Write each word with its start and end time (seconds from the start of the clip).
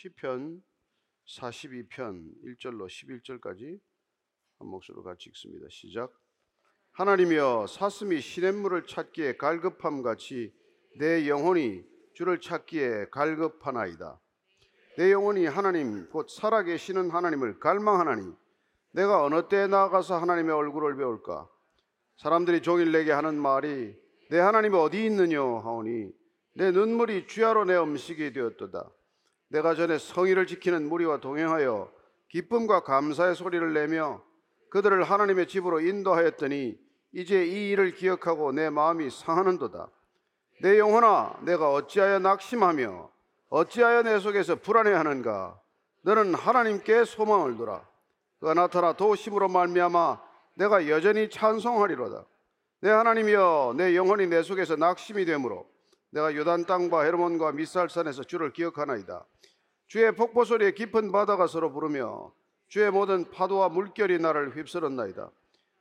시편 0.00 0.62
42편 1.26 2.30
1절로 2.44 2.86
11절까지 2.86 3.80
한 4.60 4.68
목소리로 4.68 5.02
같이 5.02 5.28
읽습니다. 5.30 5.66
시작. 5.70 6.12
하나님이여 6.92 7.66
사슴이 7.68 8.20
시냇물을 8.20 8.86
찾기에 8.86 9.38
갈급함 9.38 10.02
같이 10.02 10.54
내 11.00 11.28
영혼이 11.28 11.82
주를 12.14 12.40
찾기에 12.40 13.06
갈급하나이다. 13.10 14.20
내 14.98 15.10
영혼이 15.10 15.46
하나님 15.46 16.08
곧 16.10 16.30
살아계시는 16.30 17.10
하나님을 17.10 17.58
갈망하나니 17.58 18.32
내가 18.92 19.24
어느 19.24 19.48
때에 19.48 19.66
나아가서 19.66 20.16
하나님의 20.18 20.54
얼굴을 20.54 20.96
배울까? 20.96 21.50
사람들이 22.18 22.62
종일 22.62 22.92
내게 22.92 23.10
하는 23.10 23.34
말이 23.34 23.96
내 24.30 24.38
하나님이 24.38 24.76
어디 24.76 25.04
있느냐 25.06 25.40
하오니 25.40 26.12
내 26.54 26.70
눈물이 26.70 27.26
주야로 27.26 27.64
내 27.64 27.76
음식이 27.76 28.32
되었도다. 28.32 28.92
내가 29.48 29.74
전에 29.74 29.98
성의를 29.98 30.46
지키는 30.46 30.88
무리와 30.88 31.18
동행하여 31.18 31.90
기쁨과 32.28 32.80
감사의 32.80 33.34
소리를 33.34 33.72
내며 33.72 34.22
그들을 34.70 35.02
하나님의 35.02 35.48
집으로 35.48 35.80
인도하였더니 35.80 36.78
이제 37.12 37.46
이 37.46 37.70
일을 37.70 37.92
기억하고 37.92 38.52
내 38.52 38.68
마음이 38.68 39.10
상하는도다. 39.10 39.88
내 40.60 40.78
영혼아, 40.78 41.38
내가 41.42 41.72
어찌하여 41.72 42.18
낙심하며 42.18 43.10
어찌하여 43.48 44.02
내 44.02 44.18
속에서 44.18 44.56
불안해하는가? 44.56 45.58
너는 46.02 46.34
하나님께 46.34 47.04
소망을 47.04 47.56
두라. 47.56 47.86
그가 48.40 48.54
나타나 48.54 48.92
도심으로 48.92 49.48
말미암아 49.48 50.20
내가 50.54 50.88
여전히 50.88 51.30
찬송하리로다. 51.30 52.24
내 52.80 52.90
하나님이여, 52.90 53.74
내 53.76 53.96
영혼이 53.96 54.26
내 54.26 54.42
속에서 54.42 54.76
낙심이 54.76 55.24
되므로 55.24 55.66
내가 56.10 56.34
요단 56.34 56.66
땅과 56.66 57.02
헤르몬과 57.02 57.52
미살산에서 57.52 58.24
주를 58.24 58.52
기억하나이다. 58.52 59.24
주의 59.88 60.14
폭포 60.14 60.44
소리에 60.44 60.72
깊은 60.72 61.12
바다가 61.12 61.46
서로 61.46 61.72
부르며 61.72 62.30
주의 62.68 62.90
모든 62.90 63.30
파도와 63.30 63.70
물결이 63.70 64.18
나를 64.18 64.54
휩쓸었나이다. 64.54 65.30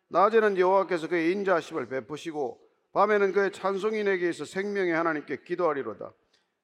낮에는 0.07 0.57
여호와께서 0.57 1.09
그의 1.09 1.33
인자하심을 1.33 1.87
베푸시고 1.87 2.57
밤에는 2.93 3.33
그의 3.33 3.51
찬송이 3.51 4.05
내게 4.05 4.29
있어 4.29 4.45
생명의 4.45 4.93
하나님께 4.93 5.43
기도하리로다. 5.43 6.13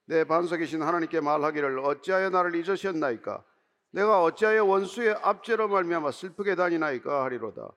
내 0.06 0.24
반석이신 0.24 0.82
하나님께 0.82 1.20
말하기를 1.20 1.80
어찌하여 1.80 2.30
나를 2.30 2.56
잊으셨나이까? 2.56 3.44
내가 3.92 4.24
어찌하여 4.24 4.64
원수의 4.64 5.18
압제로 5.22 5.68
말미암아 5.68 6.12
슬프게 6.12 6.56
다니나이까 6.56 7.26
하리로다. 7.26 7.70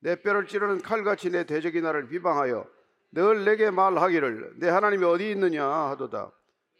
내 0.00 0.16
뼈를 0.16 0.46
찌르는 0.46 0.82
칼같이 0.82 1.30
내 1.30 1.44
대적이 1.44 1.80
나를 1.80 2.08
비방하여 2.08 2.66
늘 3.12 3.44
내게 3.46 3.70
말하기를 3.70 4.56
내 4.58 4.68
하나님이 4.68 5.04
어디 5.04 5.30
있느냐 5.30 5.66
하도다. 5.66 6.30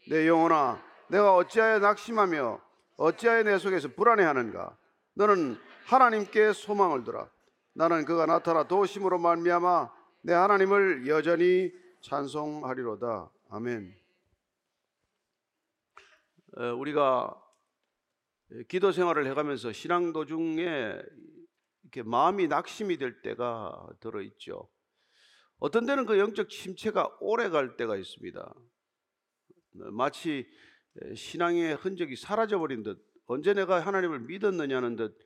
내 0.09 0.27
영혼아, 0.27 0.79
내가 1.09 1.35
어찌하여 1.35 1.79
낙심하며 1.79 2.61
어찌하여 2.97 3.43
내 3.43 3.57
속에서 3.57 3.89
불안해하는가? 3.89 4.77
너는 5.15 5.57
하나님께 5.85 6.53
소망을 6.53 7.03
두라. 7.03 7.29
나는 7.73 8.05
그가 8.05 8.25
나타나 8.25 8.67
도심으로 8.67 9.19
말미암아 9.19 9.93
내 10.23 10.33
하나님을 10.33 11.07
여전히 11.07 11.71
찬송하리로다. 12.01 13.31
아멘. 13.49 13.95
어, 16.57 16.73
우리가 16.75 17.35
기도 18.67 18.91
생활을 18.91 19.27
해가면서 19.27 19.71
신앙 19.71 20.13
도중에 20.13 20.95
이렇게 21.83 22.03
마음이 22.03 22.47
낙심이 22.47 22.97
될 22.97 23.21
때가 23.21 23.87
들어 23.99 24.21
있죠. 24.21 24.69
어떤 25.59 25.85
때는 25.85 26.05
그 26.05 26.17
영적 26.17 26.49
침체가 26.49 27.15
오래 27.19 27.49
갈 27.49 27.75
때가 27.77 27.95
있습니다. 27.95 28.53
마치 29.91 30.47
신앙의 31.15 31.75
흔적이 31.75 32.15
사라져 32.15 32.59
버린 32.59 32.83
듯 32.83 33.05
언제 33.27 33.53
내가 33.53 33.79
하나님을 33.79 34.19
믿었느냐는 34.21 34.95
듯 34.95 35.17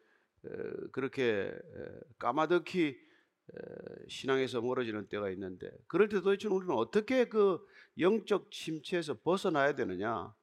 그렇게 0.92 1.52
까마득히 2.17 2.98
신앙에서 4.08 4.61
멀어지는 4.61 5.08
때가 5.08 5.30
있는데 5.32 5.70
그럴 5.88 6.08
때 6.10 6.21
도대체 6.21 6.48
우리는 6.48 6.73
어떻게 6.76 7.26
그 7.26 7.66
영적 7.99 8.52
침체에서 8.52 9.20
벗어나야 9.21 9.76
되느냐? 9.76 10.33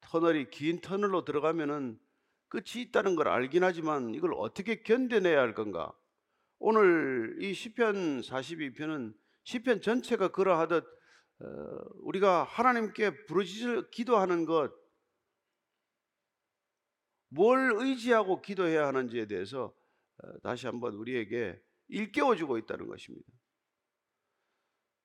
터널이 0.00 0.50
긴 0.50 0.80
터널로 0.80 1.24
들어가면은 1.24 1.98
끝이 2.48 2.82
있다는 2.82 3.16
걸 3.16 3.28
알긴 3.28 3.64
하지만 3.64 4.14
이걸 4.14 4.34
어떻게 4.34 4.82
견뎌내야 4.82 5.40
할 5.40 5.54
건가? 5.54 5.92
오늘 6.58 7.38
이 7.40 7.54
시편 7.54 8.20
42편은 8.20 9.14
시편 9.44 9.80
전체가 9.80 10.28
그러하듯 10.28 10.84
우리가 12.00 12.44
하나님께 12.44 13.24
부르짖을 13.26 13.90
기도하는 13.90 14.44
것, 14.44 14.72
뭘 17.28 17.72
의지하고 17.76 18.42
기도해야 18.42 18.86
하는지에 18.86 19.26
대해서 19.26 19.74
다시 20.42 20.66
한번 20.66 20.94
우리에게 20.94 21.60
일깨워주고 21.88 22.58
있다는 22.58 22.86
것입니다. 22.86 23.26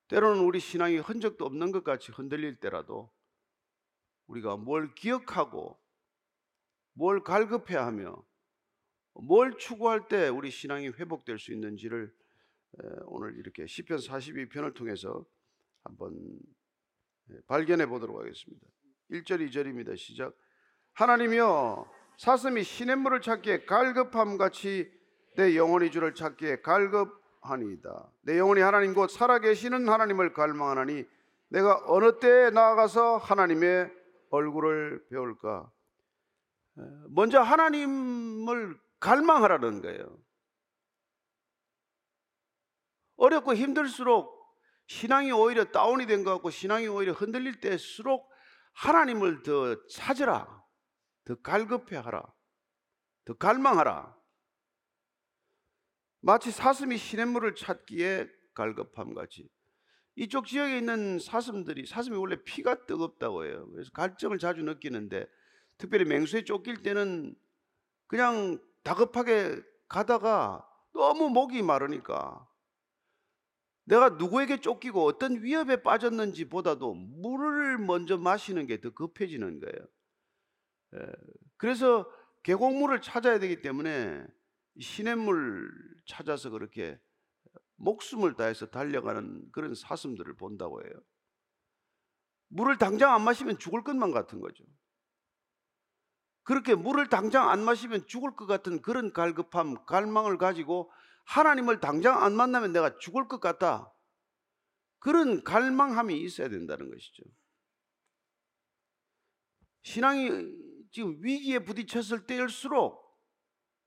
때로는 0.09 0.44
우리 0.44 0.59
신앙이 0.59 0.98
흔적도 0.98 1.46
없는 1.46 1.72
것 1.72 1.84
같이 1.84 2.12
흔들릴 2.12 2.59
때라도 2.59 3.12
우리가 4.28 4.58
뭘 4.58 4.94
기억하고 4.96 5.80
뭘 6.94 7.24
갈급해야 7.24 7.86
하며 7.86 8.24
뭘 9.14 9.58
추구할 9.58 10.08
때 10.08 10.28
우리 10.30 10.52
신앙이 10.52 10.90
회복될 10.90 11.40
수 11.40 11.52
있는지를 11.52 12.16
오늘 13.06 13.38
이렇게 13.38 13.66
시편 13.66 13.98
42편을 13.98 14.75
통해서 14.75 15.25
한번 15.88 16.40
발견해 17.48 17.86
보도록 17.86 18.20
하겠습니다. 18.20 18.66
1절 19.12 19.48
2절입니다. 19.48 19.98
시작. 19.98 20.34
하나님이여 20.94 21.90
사슴이 22.18 22.64
시냇물을 22.64 23.22
찾기에 23.22 23.66
갈급함 23.66 24.38
같이 24.38 24.92
내 25.38 25.56
영혼이 25.56 25.92
주를 25.92 26.14
찾기에 26.14 26.62
갈급하니이다. 26.62 28.12
내 28.24 28.38
영혼이 28.38 28.62
하나님 28.62 28.94
곧 28.94 29.08
살아계시는 29.08 29.88
하나님을 29.88 30.34
갈망하나니 30.34 31.06
내가 31.50 31.84
어느 31.86 32.19
때에 32.19 32.50
나아가서 32.50 33.18
하나님의 33.18 33.92
얼굴을 34.31 35.08
배울까? 35.09 35.72
먼저 37.09 37.40
하나님을 37.40 38.78
갈망하라는 39.00 39.81
거예요. 39.81 40.18
어렵고 43.16 43.54
힘들수록 43.54 44.37
신앙이 44.88 45.31
오히려 45.31 45.66
다운이 45.66 46.06
된 46.08 46.24
것 46.24 46.31
같고 46.34 46.50
신앙이 46.50 46.88
오히려 46.88 47.14
흔들릴 47.14 47.59
때일수록 47.59 48.30
하나님을 48.74 49.44
더 49.44 49.86
찾으라. 49.88 50.64
더 51.25 51.36
갈급해 51.36 51.98
하라. 51.98 52.24
더 53.25 53.34
갈망하라. 53.34 54.16
마치 56.22 56.52
사슴이 56.52 56.98
시냇물을 56.98 57.56
찾기에 57.56 58.28
갈급함 58.53 59.14
같이. 59.14 59.50
이쪽 60.16 60.48
지역에 60.48 60.78
있는 60.78 61.19
사슴들이 61.19 61.86
사슴이 61.86 62.18
원래 62.18 62.42
피가 62.44 62.86
뜨겁다고 62.86 63.46
해요. 63.46 63.68
그래서 63.72 63.92
갈증을 63.92 64.40
자주 64.40 64.64
느끼는데 64.64 65.28
특별히 65.78 66.06
맹수에 66.06 66.44
쫓길 66.44 66.81
때는 66.81 67.36
그냥 68.08 68.58
다급하게 68.84 69.62
가다가 69.88 70.68
너무 70.94 71.30
목이 71.30 71.62
마르니까 71.62 72.48
내가 73.88 74.09
누구에게 74.09 74.59
쫓기고 74.59 75.06
어떤 75.06 75.42
위협에 75.42 75.81
빠졌는지 75.81 76.50
보다도 76.50 76.94
물을 76.94 77.78
먼저 77.78 78.18
마시는 78.18 78.68
게 78.68 78.81
더 78.81 78.90
급해지는 78.92 79.62
거예요. 79.62 81.08
그래서 81.56 82.06
계곡물을 82.44 83.02
찾아야 83.02 83.40
되기 83.40 83.62
때문에 83.62 84.25
시냇물 84.80 85.72
찾아서 86.06 86.50
그렇게 86.50 87.00
목숨을 87.78 88.36
다해서 88.36 88.66
달려가는 88.68 89.52
그런 89.52 89.74
사슴들을 89.74 90.36
본다고 90.36 90.84
해요. 90.84 90.94
물을 92.50 92.78
당장 92.78 93.14
안 93.14 93.24
마시면 93.24 93.58
죽을 93.58 93.84
것만 93.84 94.12
같은 94.12 94.42
거죠. 94.42 94.66
그렇게 96.44 96.75
물을 96.75 97.07
당장 97.07 97.50
안 97.50 97.63
마시면 97.63 98.06
죽을 98.07 98.36
것 98.36 98.48
같은 98.48 98.81
그런 98.81 99.13
갈급함, 99.13 99.86
갈망을 99.86 100.38
가지고 100.38 100.92
하나님을 101.27 101.79
당장 101.79 102.24
안 102.24 102.33
만나면 102.33 102.71
내가 102.71 102.97
죽을 103.00 103.27
것 103.27 103.39
같다. 103.39 103.94
그런 105.00 105.44
갈망함이 105.44 106.19
있어야 106.21 106.50
된다는 106.50 106.89
것이죠. 106.89 107.24
신앙이 109.83 110.29
지금 110.91 111.18
위기에 111.21 111.59
부딪혔을 111.59 112.25
때일수록 112.25 113.06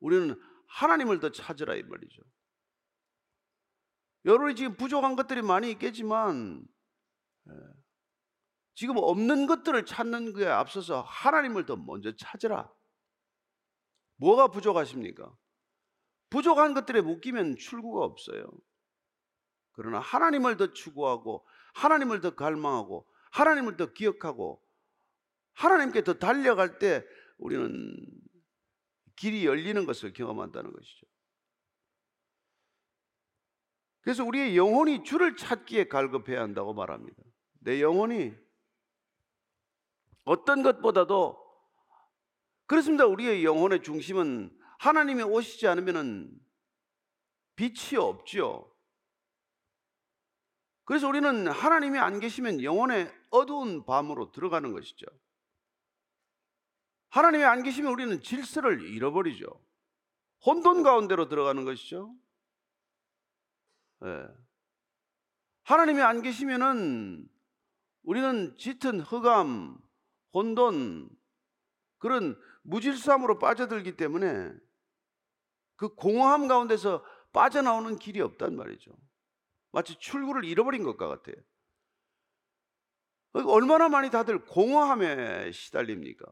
우리는 0.00 0.40
하나님을 0.69 1.20
더 1.20 1.31
찾으라 1.31 1.75
이 1.76 1.82
말이죠. 1.82 2.22
여러분이 4.26 4.54
지금 4.54 4.76
부족한 4.76 5.16
것들이 5.16 5.43
많이 5.43 5.70
있겠지만 5.72 6.62
예, 7.48 7.52
지금 8.75 8.98
없는 8.98 9.46
것들을 9.46 9.84
찾는 9.86 10.34
거에 10.34 10.46
앞서서 10.46 11.00
하나님을 11.02 11.64
더 11.64 11.76
먼저 11.76 12.14
찾으라. 12.14 12.70
뭐가 14.16 14.48
부족하십니까? 14.48 15.34
부족한 16.31 16.75
것들에 16.75 17.00
묶이면 17.00 17.56
출구가 17.56 18.05
없어요. 18.05 18.44
그러나 19.73 19.99
하나님을 19.99 20.56
더 20.56 20.73
추구하고 20.73 21.47
하나님을 21.75 22.21
더 22.21 22.35
갈망하고 22.35 23.06
하나님을 23.32 23.77
더 23.77 23.93
기억하고 23.93 24.62
하나님께 25.55 26.05
더 26.05 26.15
달려갈 26.15 26.79
때 26.79 27.05
우리는 27.38 27.94
길이 29.17 29.44
열리는 29.44 29.85
것을 29.85 30.12
경험한다는 30.12 30.73
것이죠. 30.73 31.06
그래서 34.00 34.25
우리의 34.25 34.56
영혼이 34.56 35.05
주를 35.05 35.37
찾기에 35.37 35.88
갈급해야 35.88 36.41
한다고 36.41 36.73
말합니다. 36.73 37.23
내 37.61 37.82
영혼이 37.82 38.32
어떤 40.25 40.62
것보다도 40.62 41.38
그렇습니다. 42.67 43.05
우리의 43.06 43.44
영혼의 43.44 43.82
중심은 43.82 44.59
하나님이 44.81 45.23
오시지 45.23 45.69
않으면 45.69 46.41
빛이 47.55 47.99
없죠. 47.99 48.75
그래서 50.85 51.06
우리는 51.06 51.47
하나님이 51.49 51.99
안 51.99 52.19
계시면 52.19 52.62
영혼의 52.62 53.12
어두운 53.29 53.85
밤으로 53.85 54.32
들어가는 54.32 54.73
것이죠. 54.73 55.05
하나님이 57.11 57.44
안 57.44 57.62
계시면 57.62 57.93
우리는 57.93 58.23
질서를 58.23 58.81
잃어버리죠. 58.81 59.47
혼돈 60.47 60.82
가운데로 60.82 61.29
들어가는 61.29 61.62
것이죠. 61.67 62.17
네. 64.00 64.09
하나님이 65.65 66.00
안 66.00 66.23
계시면은 66.23 67.29
우리는 68.05 68.56
짙은 68.56 69.00
흑암, 69.00 69.77
혼돈, 70.32 71.11
그런 71.99 72.41
무질서함으로 72.62 73.38
빠져들기 73.38 73.99
때문에 73.99 74.53
그 75.81 75.88
공허함 75.94 76.47
가운데서 76.47 77.03
빠져나오는 77.32 77.99
길이 77.99 78.21
없단 78.21 78.55
말이죠. 78.55 78.91
마치 79.73 79.99
출구를 79.99 80.44
잃어버린 80.44 80.82
것과 80.82 81.09
같아요. 81.09 81.37
얼마나 83.32 83.88
많이 83.88 84.11
다들 84.11 84.44
공허함에 84.44 85.50
시달립니까? 85.53 86.27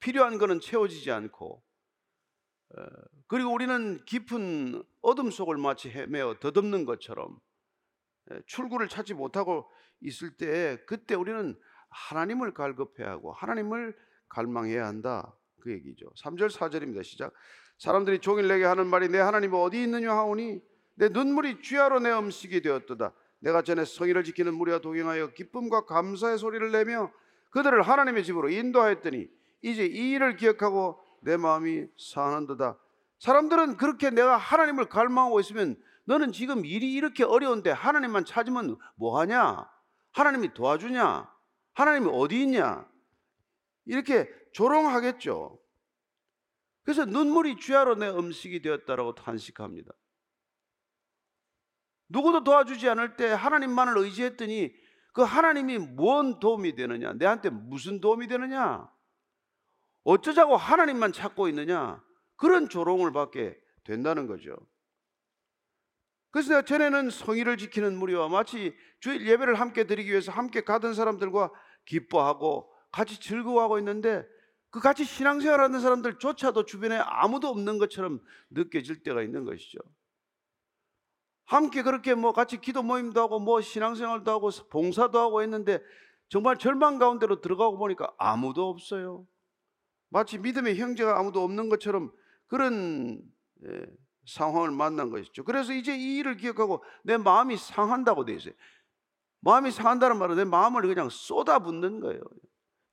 필요한 0.00 0.36
것은 0.36 0.60
채워지지 0.60 1.10
않고 1.10 1.64
그리고 3.26 3.54
우리는 3.54 4.04
깊은 4.04 4.82
어둠 5.00 5.30
속을 5.30 5.56
마치 5.56 5.88
헤매어 5.88 6.34
더듬는 6.38 6.84
것처럼 6.84 7.40
출구를 8.44 8.88
찾지 8.90 9.14
못하고 9.14 9.70
있을 10.00 10.36
때 10.36 10.76
그때 10.84 11.14
우리는 11.14 11.58
하나님을 11.88 12.52
갈급해야 12.52 13.08
하고 13.08 13.32
하나님을 13.32 13.96
갈망해야 14.28 14.86
한다 14.86 15.34
그 15.62 15.72
얘기죠. 15.72 16.10
3절 16.22 16.50
4절입니다. 16.50 17.02
시작. 17.02 17.32
사람들이 17.78 18.18
종일 18.18 18.48
내게 18.48 18.64
하는 18.64 18.86
말이 18.86 19.08
내 19.08 19.18
하나님 19.18 19.54
어디 19.54 19.82
있느냐 19.82 20.12
하오니 20.12 20.60
내 20.96 21.08
눈물이 21.08 21.62
쥐하로 21.62 22.00
내 22.00 22.12
음식이 22.12 22.60
되었도다. 22.60 23.12
내가 23.40 23.62
전에 23.62 23.84
성의를 23.84 24.24
지키는 24.24 24.54
무리와 24.54 24.80
동행하여 24.80 25.28
기쁨과 25.28 25.86
감사의 25.86 26.38
소리를 26.38 26.72
내며 26.72 27.12
그들을 27.50 27.80
하나님의 27.82 28.24
집으로 28.24 28.50
인도하였더니 28.50 29.28
이제 29.62 29.86
이 29.86 30.10
일을 30.12 30.36
기억하고 30.36 30.98
내 31.20 31.36
마음이 31.36 31.86
상한도다. 31.96 32.78
사람들은 33.20 33.76
그렇게 33.76 34.10
내가 34.10 34.36
하나님을 34.36 34.86
갈망하고 34.86 35.40
있으면 35.40 35.76
너는 36.04 36.32
지금 36.32 36.64
일이 36.64 36.94
이렇게 36.94 37.24
어려운데 37.24 37.70
하나님만 37.70 38.24
찾으면 38.24 38.76
뭐 38.96 39.20
하냐? 39.20 39.68
하나님이 40.12 40.54
도와주냐? 40.54 41.30
하나님이 41.74 42.10
어디 42.12 42.42
있냐? 42.42 42.88
이렇게 43.86 44.28
조롱하겠죠. 44.52 45.58
그래서 46.88 47.04
눈물이 47.04 47.58
쥐하로 47.58 47.96
내 47.96 48.08
음식이 48.08 48.62
되었다라고 48.62 49.14
탄식합니다. 49.14 49.92
누구도 52.08 52.42
도와주지 52.44 52.88
않을 52.88 53.18
때 53.18 53.26
하나님만을 53.26 53.98
의지했더니 53.98 54.74
그 55.12 55.20
하나님이 55.20 55.76
뭔 55.76 56.40
도움이 56.40 56.76
되느냐? 56.76 57.12
내한테 57.12 57.50
무슨 57.50 58.00
도움이 58.00 58.26
되느냐? 58.26 58.90
어쩌자고 60.04 60.56
하나님만 60.56 61.12
찾고 61.12 61.48
있느냐? 61.48 62.02
그런 62.36 62.70
조롱을 62.70 63.12
받게 63.12 63.60
된다는 63.84 64.26
거죠. 64.26 64.56
그래서 66.30 66.48
내가 66.48 66.62
전에는 66.62 67.10
성의를 67.10 67.58
지키는 67.58 67.98
무리와 67.98 68.30
마치 68.30 68.74
주일 69.00 69.26
예배를 69.26 69.56
함께 69.56 69.84
드리기 69.84 70.08
위해서 70.10 70.32
함께 70.32 70.62
가던 70.62 70.94
사람들과 70.94 71.52
기뻐하고 71.84 72.72
같이 72.90 73.20
즐거워하고 73.20 73.76
있는데 73.76 74.26
그 74.70 74.80
같이 74.80 75.04
신앙생활하는 75.04 75.80
사람들조차도 75.80 76.64
주변에 76.64 76.96
아무도 76.96 77.48
없는 77.48 77.78
것처럼 77.78 78.20
느껴질 78.50 79.02
때가 79.02 79.22
있는 79.22 79.44
것이죠. 79.44 79.78
함께 81.46 81.82
그렇게 81.82 82.14
뭐 82.14 82.32
같이 82.32 82.60
기도 82.60 82.82
모임도 82.82 83.20
하고 83.20 83.40
뭐 83.40 83.62
신앙생활도 83.62 84.30
하고 84.30 84.50
봉사도 84.70 85.18
하고 85.18 85.40
했는데 85.42 85.82
정말 86.28 86.58
절망 86.58 86.98
가운데로 86.98 87.40
들어가고 87.40 87.78
보니까 87.78 88.12
아무도 88.18 88.68
없어요. 88.68 89.26
마치 90.10 90.36
믿음의 90.38 90.78
형제가 90.78 91.18
아무도 91.18 91.42
없는 91.42 91.70
것처럼 91.70 92.12
그런 92.46 93.22
예, 93.64 93.86
상황을 94.26 94.70
만난 94.70 95.10
것이죠. 95.10 95.44
그래서 95.44 95.72
이제 95.72 95.96
이 95.96 96.18
일을 96.18 96.36
기억하고 96.36 96.84
내 97.02 97.16
마음이 97.16 97.56
상한다고 97.56 98.26
돼 98.26 98.34
있어요. 98.34 98.52
마음이 99.40 99.70
상한다는 99.70 100.18
말은 100.18 100.36
내 100.36 100.44
마음을 100.44 100.82
그냥 100.82 101.08
쏟아붓는 101.08 102.00
거예요. 102.00 102.20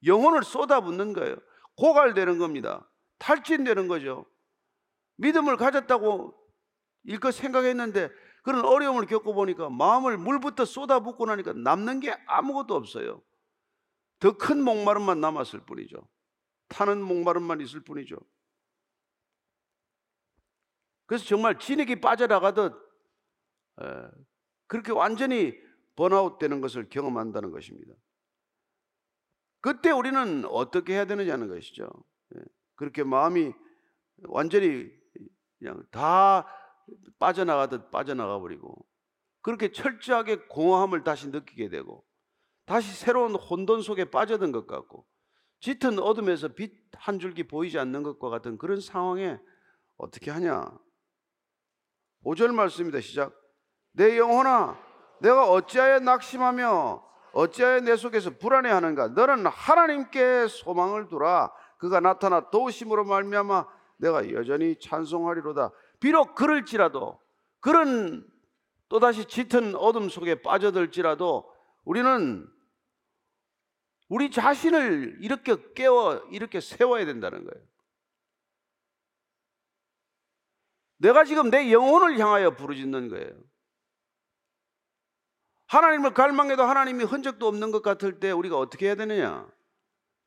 영혼을 0.05 0.43
쏟아붓는 0.43 1.11
거예요. 1.13 1.35
고갈되는 1.77 2.37
겁니다. 2.37 2.89
탈진되는 3.19 3.87
거죠. 3.87 4.25
믿음을 5.17 5.57
가졌다고 5.57 6.33
일껏 7.03 7.31
생각했는데 7.31 8.09
그런 8.43 8.65
어려움을 8.65 9.05
겪어보니까 9.05 9.69
마음을 9.69 10.17
물부터 10.17 10.65
쏟아붓고 10.65 11.25
나니까 11.25 11.53
남는 11.53 11.99
게 11.99 12.11
아무것도 12.27 12.75
없어요. 12.75 13.21
더 14.19 14.33
큰 14.37 14.63
목마름만 14.63 15.19
남았을 15.19 15.65
뿐이죠. 15.65 16.07
타는 16.69 17.01
목마름만 17.01 17.61
있을 17.61 17.81
뿐이죠. 17.81 18.17
그래서 21.05 21.25
정말 21.25 21.59
진액이 21.59 22.01
빠져나가듯 22.01 22.73
그렇게 24.67 24.91
완전히 24.91 25.53
번아웃 25.95 26.39
되는 26.39 26.61
것을 26.61 26.89
경험한다는 26.89 27.51
것입니다. 27.51 27.93
그때 29.65 29.89
우리는 29.89 30.45
어떻게 30.45 30.93
해야 30.93 31.05
되느냐는 31.05 31.47
것이죠. 31.47 31.89
예. 32.35 32.41
그렇게 32.75 33.03
마음이 33.03 33.51
완전히 34.27 34.87
그냥 35.57 35.83
다 35.89 36.45
빠져나가듯 37.17 37.89
빠져나가 37.89 38.39
버리고 38.39 38.85
그렇게 39.41 39.71
철저하게 39.71 40.47
공허함을 40.49 41.03
다시 41.03 41.29
느끼게 41.29 41.69
되고 41.69 42.05
다시 42.65 42.93
새로운 42.93 43.33
혼돈 43.35 43.81
속에 43.81 44.05
빠져든 44.11 44.51
것 44.51 44.67
같고 44.67 45.07
짙은 45.61 45.97
어둠에서 45.99 46.49
빛 46.49 46.85
한 46.97 47.19
줄기 47.19 47.43
보이지 47.43 47.77
않는 47.79 48.03
것과 48.03 48.29
같은 48.29 48.57
그런 48.57 48.79
상황에 48.81 49.39
어떻게 49.97 50.31
하냐? 50.31 50.65
5절 52.23 52.53
말씀입니다. 52.53 52.99
시작. 53.01 53.33
내 53.91 54.17
영혼아, 54.17 54.77
내가 55.21 55.49
어찌하여 55.49 55.99
낙심하며 55.99 57.04
어찌하여 57.35 57.81
내 57.81 57.97
속에서 57.97 58.29
불안해하는가? 58.37 59.09
너는 59.09 59.45
하나님께 59.45 60.47
소망을 60.47 61.09
두라. 61.09 61.51
그가 61.77 61.99
나타나 61.99 62.49
도우심으로 62.49 63.03
말미암아 63.03 63.67
내가 63.97 64.31
여전히 64.31 64.79
찬송하리로다. 64.79 65.71
비록 65.99 66.33
그럴지라도 66.35 67.19
그런 67.59 68.25
또다시 68.87 69.25
짙은 69.25 69.75
어둠 69.75 70.07
속에 70.07 70.41
빠져들지라도 70.41 71.51
우리는 71.83 72.47
우리 74.07 74.31
자신을 74.31 75.17
이렇게 75.19 75.57
깨워 75.73 76.15
이렇게 76.31 76.61
세워야 76.61 77.05
된다는 77.05 77.43
거예요. 77.43 77.65
내가 80.99 81.25
지금 81.25 81.49
내 81.49 81.73
영혼을 81.73 82.17
향하여 82.17 82.55
부르짖는 82.55 83.09
거예요. 83.09 83.33
하나님을 85.67 86.13
갈망해도 86.13 86.63
하나님이 86.63 87.03
흔적도 87.03 87.47
없는 87.47 87.71
것 87.71 87.81
같을 87.81 88.19
때 88.19 88.31
우리가 88.31 88.57
어떻게 88.57 88.87
해야 88.87 88.95
되느냐? 88.95 89.49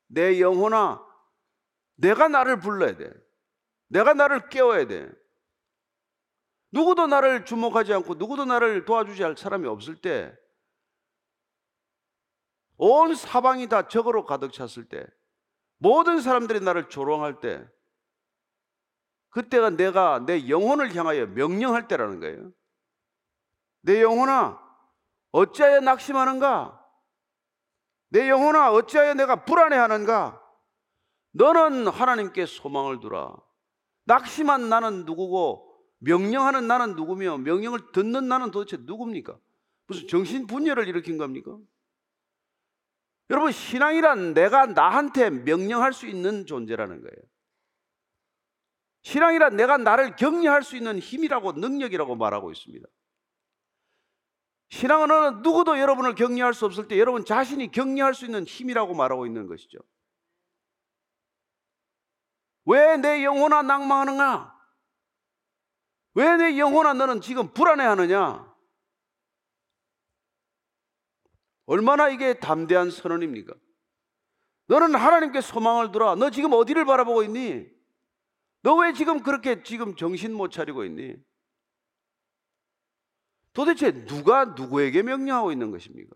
내 0.08 0.40
영혼아, 0.40 1.04
내가 1.96 2.28
나를 2.28 2.60
불러야 2.60 2.96
돼. 2.96 3.12
내가 3.88 4.14
나를 4.14 4.48
깨워야 4.48 4.86
돼. 4.86 5.10
누구도 6.70 7.06
나를 7.06 7.44
주목하지 7.44 7.94
않고 7.94 8.14
누구도 8.14 8.44
나를 8.44 8.84
도와주지 8.84 9.24
않을 9.24 9.36
사람이 9.36 9.66
없을 9.66 10.00
때, 10.00 10.34
온 12.76 13.14
사방이 13.14 13.68
다 13.68 13.88
적으로 13.88 14.24
가득 14.24 14.52
찼을 14.52 14.88
때, 14.88 15.06
모든 15.78 16.20
사람들이 16.20 16.60
나를 16.60 16.88
조롱할 16.88 17.40
때, 17.40 17.66
그때가 19.30 19.70
내가 19.70 20.24
내 20.24 20.48
영혼을 20.48 20.94
향하여 20.94 21.26
명령할 21.26 21.88
때라는 21.88 22.20
거예요. 22.20 22.52
내 23.82 24.02
영혼아, 24.02 24.67
어찌하여 25.32 25.80
낙심하는가? 25.80 26.78
내 28.10 28.28
영혼아 28.28 28.72
어찌하여 28.72 29.14
내가 29.14 29.44
불안해하는가? 29.44 30.42
너는 31.32 31.88
하나님께 31.88 32.46
소망을 32.46 33.00
두라. 33.00 33.34
낙심한 34.04 34.68
나는 34.68 35.04
누구고 35.04 35.68
명령하는 35.98 36.66
나는 36.66 36.96
누구며 36.96 37.38
명령을 37.38 37.92
듣는 37.92 38.28
나는 38.28 38.50
도대체 38.50 38.78
누굽니까? 38.80 39.38
무슨 39.86 40.08
정신 40.08 40.46
분열을 40.46 40.88
일으킨 40.88 41.18
겁니까? 41.18 41.58
여러분 43.30 43.52
신앙이란 43.52 44.32
내가 44.32 44.66
나한테 44.66 45.28
명령할 45.30 45.92
수 45.92 46.06
있는 46.06 46.46
존재라는 46.46 47.00
거예요. 47.02 47.16
신앙이란 49.02 49.56
내가 49.56 49.76
나를 49.76 50.16
격려할 50.16 50.62
수 50.62 50.76
있는 50.76 50.98
힘이라고 50.98 51.52
능력이라고 51.52 52.16
말하고 52.16 52.50
있습니다. 52.50 52.86
신앙은 54.78 55.10
어느 55.10 55.36
누구도 55.42 55.80
여러분을 55.80 56.14
격려할 56.14 56.54
수 56.54 56.64
없을 56.64 56.86
때 56.86 57.00
여러분 57.00 57.24
자신이 57.24 57.72
격려할 57.72 58.14
수 58.14 58.26
있는 58.26 58.44
힘이라고 58.44 58.94
말하고 58.94 59.26
있는 59.26 59.48
것이죠. 59.48 59.78
왜 62.64 62.96
내 62.96 63.24
영혼아 63.24 63.62
낭망하는가? 63.62 64.56
왜 66.14 66.36
내 66.36 66.56
영혼아 66.56 66.92
너는 66.94 67.20
지금 67.20 67.52
불안해하느냐? 67.52 68.54
얼마나 71.66 72.08
이게 72.08 72.38
담대한 72.38 72.92
선언입니까? 72.92 73.54
너는 74.68 74.94
하나님께 74.94 75.40
소망을 75.40 75.90
두라. 75.90 76.14
너 76.14 76.30
지금 76.30 76.52
어디를 76.52 76.84
바라보고 76.84 77.24
있니? 77.24 77.66
너 78.62 78.76
왜 78.76 78.92
지금 78.92 79.24
그렇게 79.24 79.64
지금 79.64 79.96
정신 79.96 80.32
못 80.34 80.52
차리고 80.52 80.84
있니? 80.84 81.16
도대체 83.52 84.04
누가 84.06 84.44
누구에게 84.44 85.02
명령하고 85.02 85.52
있는 85.52 85.70
것입니까? 85.70 86.14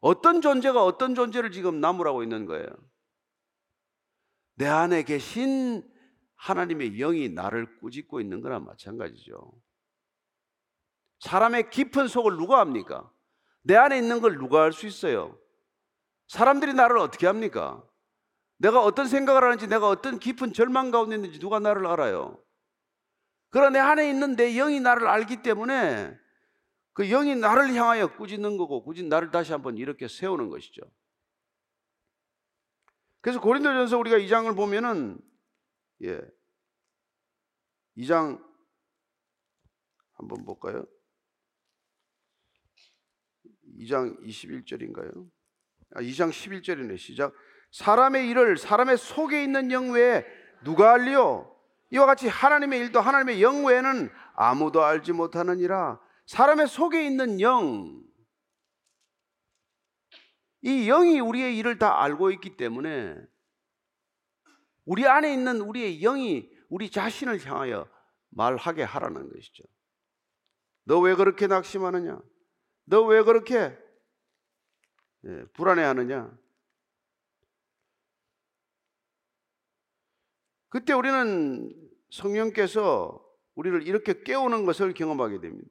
어떤 0.00 0.40
존재가 0.40 0.84
어떤 0.84 1.14
존재를 1.14 1.50
지금 1.50 1.80
나무라고 1.80 2.22
있는 2.22 2.46
거예요? 2.46 2.66
내 4.54 4.66
안에 4.66 5.02
계신 5.02 5.88
하나님의 6.36 6.96
영이 6.98 7.30
나를 7.30 7.78
꾸짖고 7.80 8.20
있는 8.20 8.40
거나 8.40 8.58
마찬가지죠. 8.60 9.52
사람의 11.20 11.70
깊은 11.70 12.08
속을 12.08 12.36
누가 12.36 12.60
압니까? 12.60 13.10
내 13.62 13.74
안에 13.76 13.98
있는 13.98 14.20
걸 14.20 14.38
누가 14.38 14.62
알 14.62 14.72
수 14.72 14.86
있어요? 14.86 15.36
사람들이 16.28 16.74
나를 16.74 16.98
어떻게 16.98 17.26
합니까? 17.26 17.82
내가 18.58 18.82
어떤 18.82 19.06
생각을 19.06 19.42
하는지, 19.42 19.66
내가 19.66 19.88
어떤 19.88 20.18
깊은 20.18 20.52
절망 20.52 20.90
가운데 20.90 21.14
있는지 21.16 21.38
누가 21.38 21.58
나를 21.58 21.86
알아요? 21.86 22.42
그러나 23.50 23.70
내 23.70 23.78
안에 23.78 24.10
있는 24.10 24.36
내 24.36 24.52
영이 24.52 24.80
나를 24.80 25.06
알기 25.06 25.42
때문에 25.42 26.18
그 26.92 27.06
영이 27.06 27.36
나를 27.36 27.74
향하여 27.74 28.16
꾸짖는 28.16 28.56
거고, 28.56 28.82
꾸짖 28.84 29.06
나를 29.06 29.30
다시 29.30 29.52
한번 29.52 29.76
이렇게 29.76 30.08
세우는 30.08 30.48
것이죠. 30.50 30.82
그래서 33.20 33.40
고린도전서 33.40 33.98
우리가 33.98 34.18
2장을 34.18 34.54
보면은 34.56 35.20
예. 36.02 36.20
2장 37.96 38.42
한번 40.14 40.44
볼까요? 40.44 40.84
2장 43.78 44.20
21절인가요? 44.24 45.30
아, 45.94 46.00
2장 46.00 46.30
11절이네. 46.30 46.98
시작. 46.98 47.34
사람의 47.72 48.28
일을 48.28 48.56
사람의 48.56 48.98
속에 48.98 49.42
있는 49.42 49.70
영 49.72 49.92
외에 49.92 50.24
누가 50.64 50.94
알리요? 50.94 51.54
이와 51.90 52.06
같이 52.06 52.28
하나님의 52.28 52.80
일도 52.80 53.00
하나님의 53.00 53.42
영 53.42 53.64
외에는 53.64 54.10
아무도 54.34 54.84
알지 54.84 55.12
못하느니라. 55.12 56.00
사람의 56.26 56.68
속에 56.68 57.04
있는 57.06 57.40
영, 57.40 58.02
이 60.60 60.86
영이 60.86 61.20
우리의 61.20 61.56
일을 61.58 61.78
다 61.78 62.02
알고 62.02 62.30
있기 62.32 62.56
때문에 62.56 63.16
우리 64.84 65.06
안에 65.06 65.32
있는 65.32 65.60
우리의 65.60 66.00
영이 66.00 66.50
우리 66.68 66.90
자신을 66.90 67.44
향하여 67.46 67.88
말하게 68.30 68.82
하라는 68.82 69.32
것이죠. 69.32 69.64
너 70.84 71.00
왜 71.00 71.14
그렇게 71.14 71.46
낙심하느냐? 71.46 72.18
너 72.86 73.04
왜 73.06 73.22
그렇게 73.22 73.76
예, 75.24 75.44
불안해하느냐? 75.54 76.30
그때 80.68 80.92
우리는 80.92 81.72
성령께서 82.10 83.24
우리를 83.54 83.86
이렇게 83.86 84.22
깨우는 84.22 84.64
것을 84.64 84.94
경험하게 84.94 85.40
됩니다. 85.40 85.68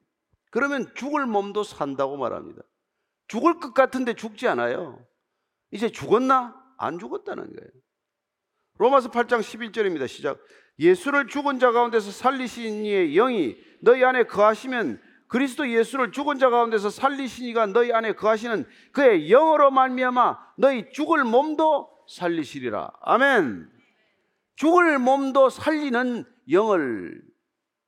그러면 0.50 0.92
죽을 0.94 1.26
몸도 1.26 1.62
산다고 1.62 2.16
말합니다. 2.16 2.62
죽을 3.28 3.60
것 3.60 3.74
같은데 3.74 4.14
죽지 4.14 4.48
않아요. 4.48 5.04
이제 5.70 5.88
죽었나? 5.88 6.54
안 6.78 6.98
죽었다는 6.98 7.44
거예요. 7.44 7.70
로마서 8.78 9.10
8장 9.10 9.40
11절입니다. 9.40 10.06
시작. 10.08 10.38
예수를 10.78 11.26
죽은 11.26 11.58
자 11.58 11.72
가운데서 11.72 12.10
살리신 12.10 12.84
이의 12.84 13.14
영이 13.14 13.56
너희 13.82 14.04
안에 14.04 14.24
거하시면 14.24 15.00
그리스도 15.26 15.68
예수를 15.68 16.12
죽은 16.12 16.38
자 16.38 16.48
가운데서 16.48 16.88
살리신 16.88 17.46
이가 17.46 17.66
너희 17.66 17.92
안에 17.92 18.12
거하시는 18.14 18.64
그의 18.92 19.28
영으로 19.28 19.70
말미암아 19.70 20.38
너희 20.56 20.90
죽을 20.92 21.24
몸도 21.24 21.90
살리시리라. 22.08 22.92
아멘. 23.02 23.77
죽을 24.58 24.98
몸도 24.98 25.50
살리는 25.50 26.24
영을 26.50 27.22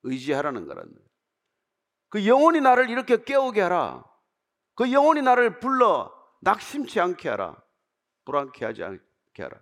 의지하라는 0.05 0.69
거예요. 0.69 0.85
그 2.11 2.29
영혼이 2.29 2.61
나를 2.61 2.91
이렇게 2.91 3.25
깨우게 3.25 3.61
하라. 3.61 4.05
그 4.77 4.93
영혼이 4.93 5.21
나를 5.23 5.59
불러 5.59 6.13
낙심치 6.43 7.01
않게 7.01 7.29
하라. 7.29 7.61
불안케 8.25 8.65
하지 8.65 8.85
않게 8.85 9.43
하라. 9.43 9.61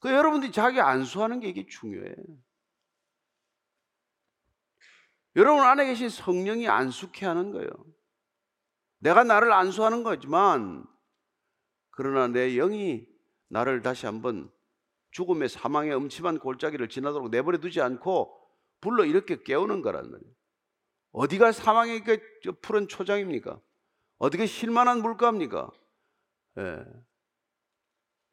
그 0.00 0.10
여러분들이 0.12 0.52
자기 0.52 0.82
안수하는 0.82 1.40
게 1.40 1.48
이게 1.48 1.66
중요해요. 1.66 2.14
여러분 5.36 5.64
안에 5.64 5.86
계신 5.86 6.10
성령이 6.10 6.68
안수케 6.68 7.24
하는 7.24 7.52
거예요. 7.52 7.70
내가 8.98 9.24
나를 9.24 9.50
안수하는 9.50 10.02
거지만 10.02 10.84
그러나 11.90 12.28
내 12.28 12.54
영이 12.54 13.08
나를 13.48 13.80
다시 13.80 14.04
한번 14.04 14.52
죽음의 15.12 15.48
사망의 15.48 15.94
음침한 15.94 16.38
골짜기를 16.38 16.88
지나도록 16.88 17.30
내버려 17.30 17.58
두지 17.58 17.80
않고 17.80 18.38
불러 18.80 19.04
이렇게 19.04 19.42
깨우는 19.42 19.82
거란 19.82 20.10
말이에요. 20.10 20.32
어디가 21.12 21.52
사망의 21.52 22.02
그 22.04 22.18
푸른 22.62 22.88
초장입니까? 22.88 23.60
어떻게 24.18 24.46
실만한 24.46 25.02
물가입니까? 25.02 25.70
예. 26.58 26.84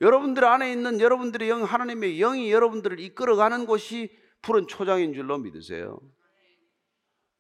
여러분들 0.02 0.46
안에 0.46 0.72
있는 0.72 1.02
여러분들의 1.02 1.50
영, 1.50 1.64
하나님의 1.64 2.18
영이 2.18 2.52
여러분들을 2.52 3.00
이끌어가는 3.02 3.66
곳이 3.66 4.18
푸른 4.42 4.66
초장인 4.66 5.14
줄로 5.14 5.38
믿으세요. 5.38 6.00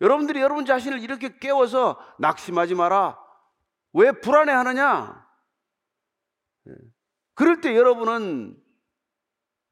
여러분들이 0.01 0.41
여러분 0.41 0.65
자신을 0.65 1.01
이렇게 1.01 1.37
깨워서 1.37 1.97
낙심하지 2.19 2.75
마라. 2.75 3.17
왜 3.93 4.11
불안해 4.11 4.51
하느냐? 4.51 5.25
예. 6.67 6.73
그럴 7.33 7.61
때 7.61 7.75
여러분은 7.77 8.61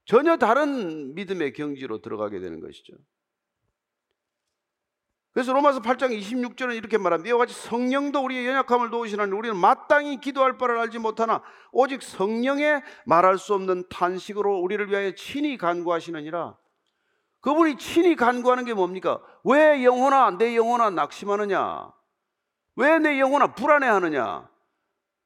전혀 0.08 0.38
다른 0.38 1.14
믿음의 1.16 1.54
경지로 1.54 2.02
들어가게 2.02 2.40
되는 2.40 2.62
것이죠. 2.62 2.94
그래서 5.34 5.54
로마서 5.54 5.82
8장 5.82 6.18
26절은 6.18 6.76
이렇게 6.76 6.98
말합니다. 6.98 7.30
이와 7.30 7.40
같이 7.40 7.54
성령도 7.54 8.24
우리의 8.24 8.48
연약함을 8.48 8.90
도우시나니 8.90 9.34
우리는 9.34 9.56
마땅히 9.56 10.20
기도할 10.20 10.58
바를 10.58 10.80
알지 10.80 10.98
못하나 10.98 11.44
오직 11.72 12.02
성령의 12.02 12.82
말할 13.06 13.38
수 13.38 13.54
없는 13.54 13.84
탄식으로 13.90 14.60
우리를 14.62 14.90
위하여 14.90 15.12
친히 15.14 15.58
간구하시느니라. 15.58 16.58
그분이 17.42 17.78
친히 17.78 18.16
간구하는 18.16 18.66
게 18.66 18.74
뭡니까? 18.74 19.22
왜 19.44 19.84
영혼아 19.84 20.38
내 20.40 20.56
영혼아 20.56 20.90
낙심하느냐? 20.90 21.92
왜 22.78 22.98
내 22.98 23.20
영혼아 23.20 23.54
불안해하느냐? 23.54 24.50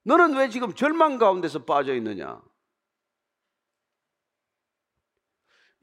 너는 0.03 0.35
왜 0.35 0.49
지금 0.49 0.73
절망 0.73 1.19
가운데서 1.19 1.65
빠져 1.65 1.93
있느냐? 1.95 2.41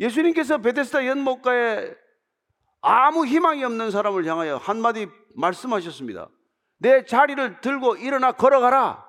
예수님께서 0.00 0.58
베데스다 0.58 1.06
연못가에 1.06 1.94
아무 2.80 3.26
희망이 3.26 3.64
없는 3.64 3.90
사람을 3.90 4.24
향하여 4.26 4.56
한마디 4.56 5.08
말씀하셨습니다. 5.34 6.28
내 6.78 7.04
자리를 7.04 7.60
들고 7.60 7.96
일어나 7.96 8.32
걸어가라. 8.32 9.04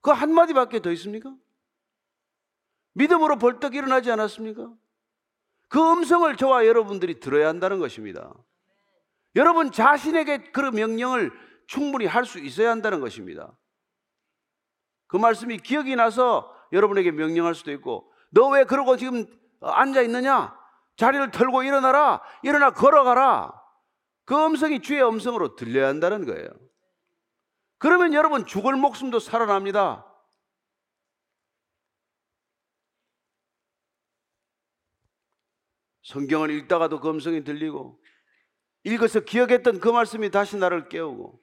그 0.00 0.10
한마디밖에 0.10 0.80
더 0.80 0.90
있습니까? 0.92 1.32
믿음으로 2.94 3.38
벌떡 3.38 3.74
일어나지 3.74 4.10
않았습니까? 4.10 4.72
그 5.68 5.92
음성을 5.92 6.34
저와 6.36 6.66
여러분들이 6.66 7.20
들어야 7.20 7.48
한다는 7.48 7.78
것입니다. 7.78 8.32
여러분 9.36 9.70
자신에게 9.70 10.50
그 10.50 10.60
명령을 10.60 11.30
충분히 11.66 12.06
할 12.06 12.24
수 12.24 12.38
있어야 12.38 12.70
한다는 12.70 13.00
것입니다. 13.00 13.56
그 15.08 15.16
말씀이 15.16 15.58
기억이 15.58 15.94
나서 15.94 16.52
여러분에게 16.72 17.10
명령할 17.12 17.54
수도 17.54 17.70
있고, 17.72 18.10
너 18.30 18.48
왜 18.50 18.64
그러고 18.64 18.96
지금 18.96 19.26
앉아 19.70 20.02
있느냐? 20.02 20.56
자리를 20.96 21.30
털고 21.30 21.62
일어나라. 21.62 22.22
일어나 22.42 22.70
걸어가라. 22.70 23.52
그 24.24 24.34
음성이 24.44 24.80
주의 24.80 25.02
음성으로 25.02 25.54
들려야 25.56 25.88
한다는 25.88 26.26
거예요. 26.26 26.48
그러면 27.78 28.14
여러분 28.14 28.46
죽을 28.46 28.74
목숨도 28.76 29.18
살아납니다. 29.20 30.04
성경을 36.02 36.50
읽다가도 36.50 37.00
그 37.00 37.10
음성이 37.10 37.42
들리고 37.42 38.00
읽어서 38.84 39.20
기억했던 39.20 39.80
그 39.80 39.88
말씀이 39.88 40.30
다시 40.30 40.56
나를 40.56 40.88
깨우고 40.88 41.42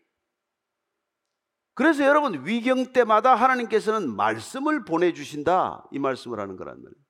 그래서 1.73 2.05
여러분 2.05 2.45
위경 2.45 2.93
때마다 2.93 3.35
하나님께서는 3.35 4.15
말씀을 4.15 4.85
보내주신다 4.85 5.85
이 5.91 5.99
말씀을 5.99 6.39
하는 6.39 6.55
거란 6.55 6.81
말이에요. 6.81 7.02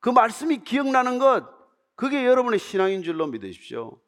그 0.00 0.10
말씀이 0.10 0.64
기억나는 0.64 1.18
것 1.18 1.46
그게 1.94 2.24
여러분의 2.24 2.58
신앙인 2.58 3.02
줄로 3.02 3.26
믿으십시오. 3.26 4.00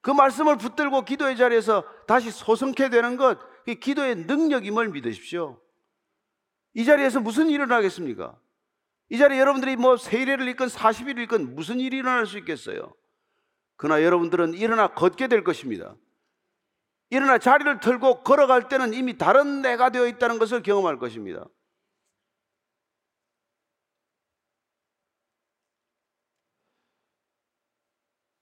그 0.00 0.10
말씀을 0.10 0.56
붙들고 0.56 1.04
기도의 1.04 1.36
자리에서 1.36 1.84
다시 2.06 2.30
소성케 2.30 2.88
되는 2.90 3.16
것 3.16 3.38
그게 3.60 3.74
기도의 3.74 4.16
능력임을 4.16 4.90
믿으십시오. 4.90 5.60
이 6.74 6.84
자리에서 6.84 7.20
무슨 7.20 7.46
일이 7.46 7.54
일어나겠습니까? 7.54 8.38
이 9.10 9.18
자리에 9.18 9.38
여러분들이 9.40 9.76
뭐 9.76 9.96
세일회를 9.96 10.46
읽건 10.48 10.68
40일을 10.68 11.18
읽건 11.24 11.54
무슨 11.54 11.80
일이 11.80 11.96
일어날 11.96 12.26
수 12.26 12.38
있겠어요? 12.38 12.94
그러나 13.76 14.02
여러분들은 14.02 14.54
일어나 14.54 14.88
걷게 14.88 15.28
될 15.28 15.42
것입니다. 15.44 15.94
일어나 17.10 17.38
자리를 17.38 17.80
털고 17.80 18.22
걸어갈 18.22 18.68
때는 18.68 18.92
이미 18.92 19.16
다른 19.16 19.62
내가 19.62 19.90
되어 19.90 20.06
있다는 20.06 20.38
것을 20.38 20.62
경험할 20.62 20.98
것입니다. 20.98 21.46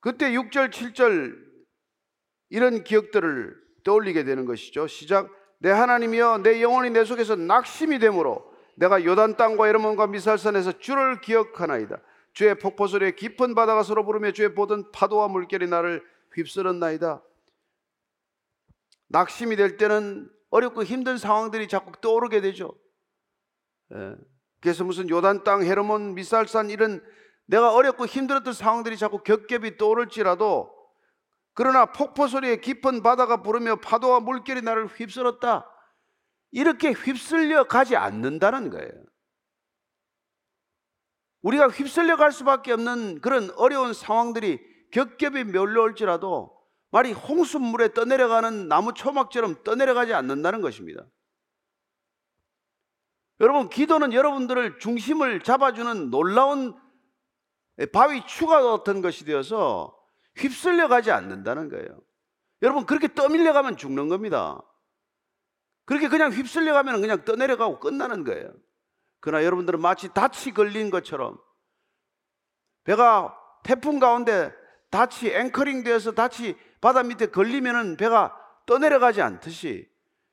그때 0.07 0.31
6절, 0.31 0.71
7절 0.71 1.37
이런 2.51 2.85
기억들을 2.85 3.57
떠올리게 3.83 4.23
되는 4.23 4.45
것이죠. 4.45 4.87
시작. 4.87 5.29
내 5.59 5.69
하나님이여 5.71 6.43
내 6.45 6.63
영혼이 6.63 6.91
내 6.91 7.05
속에서 7.05 7.35
낙심이 7.35 7.99
되므로 7.99 8.49
내가 8.77 9.05
요단 9.05 9.37
땅과 9.37 9.67
에르몬과 9.67 10.07
미살산에서 10.07 10.79
주를 10.79 11.21
기억하나이다. 11.21 12.01
주의 12.35 12.57
폭포 12.57 12.87
소리에 12.87 13.17
깊은 13.17 13.57
바다가 13.57 13.83
서로 13.83 14.05
부르며 14.05 14.31
주의 14.31 14.55
보던 14.55 14.93
파도와 14.93 15.27
물결이 15.27 15.67
나를 15.67 16.05
휩쓸었나이다. 16.37 17.21
낙심이 19.09 19.57
될 19.57 19.77
때는 19.77 20.31
어렵고 20.51 20.85
힘든 20.85 21.19
상황들이 21.19 21.67
자꾸 21.67 21.91
떠오르게 22.01 22.43
되죠. 22.43 22.73
예. 23.93 24.15
그래서 24.61 24.85
무슨 24.85 25.11
요단 25.11 25.43
땅, 25.43 25.65
헤르몬, 25.65 26.15
미살산 26.15 26.71
이런 26.71 27.03
내가 27.47 27.75
어렵고 27.75 28.07
힘들었던 28.07 28.53
상황들이 28.53 28.97
자꾸 28.97 29.23
겹겹이 29.23 29.77
떠오를지라도 29.77 30.75
그러나 31.55 31.87
폭포 31.87 32.27
소리에 32.29 32.61
깊은 32.61 33.03
바다가 33.03 33.43
부르며 33.43 33.77
파도와 33.77 34.21
물결이 34.21 34.63
나를 34.63 34.89
휩쓸었다. 34.89 35.67
이렇게 36.51 36.91
휩쓸려 36.91 37.65
가지 37.65 37.97
않는다는 37.97 38.71
거예요. 38.71 38.93
우리가 41.43 41.69
휩쓸려 41.69 42.17
갈 42.17 42.33
수밖에 42.33 42.73
없는 42.73 43.21
그런 43.21 43.51
어려운 43.57 43.95
상황들이 43.95 44.61
겹겹이 44.91 45.45
몰려올지라도 45.45 46.55
말이 46.91 47.13
홍수물에 47.13 47.95
떠내려가는 47.95 48.69
나무 48.69 48.93
초막처럼 48.93 49.63
떠내려가지 49.63 50.13
않는다는 50.13 50.61
것입니다. 50.61 51.07
여러분, 53.41 53.69
기도는 53.69 54.13
여러분들을 54.13 54.79
중심을 54.79 55.43
잡아주는 55.43 56.11
놀라운 56.11 56.75
바위 57.93 58.25
추가 58.27 58.63
같은 58.63 59.03
것이 59.03 59.25
되어서 59.25 59.97
휩쓸려 60.37 60.89
가지 60.89 61.11
않는다는 61.11 61.69
거예요. 61.69 62.01
여러분, 62.63 62.87
그렇게 62.87 63.13
떠밀려 63.13 63.53
가면 63.53 63.77
죽는 63.77 64.09
겁니다. 64.09 64.63
그렇게 65.85 66.09
그냥 66.09 66.33
휩쓸려 66.33 66.73
가면 66.73 67.01
그냥 67.01 67.25
떠내려가고 67.25 67.81
끝나는 67.81 68.25
거예요. 68.25 68.53
그러나 69.21 69.45
여러분들은 69.45 69.81
마치 69.81 70.09
닻이 70.09 70.53
걸린 70.53 70.91
것처럼 70.91 71.39
배가 72.85 73.37
태풍 73.63 73.99
가운데 73.99 74.53
닻이 74.91 75.31
앵커링 75.35 75.83
되어서 75.85 76.13
닻이 76.13 76.57
바다 76.81 77.03
밑에 77.03 77.27
걸리면은 77.27 77.97
배가 77.97 78.37
떠내려가지 78.67 79.23
않듯이 79.23 79.89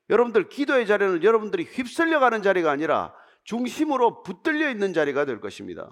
여러분들 0.10 0.50
기도의 0.50 0.86
자리는 0.86 1.24
여러분들이 1.24 1.64
휩쓸려 1.64 2.20
가는 2.20 2.42
자리가 2.42 2.70
아니라 2.70 3.14
중심으로 3.44 4.24
붙들려 4.24 4.70
있는 4.70 4.94
자리가 4.94 5.26
될 5.26 5.40
것입니다. 5.40 5.90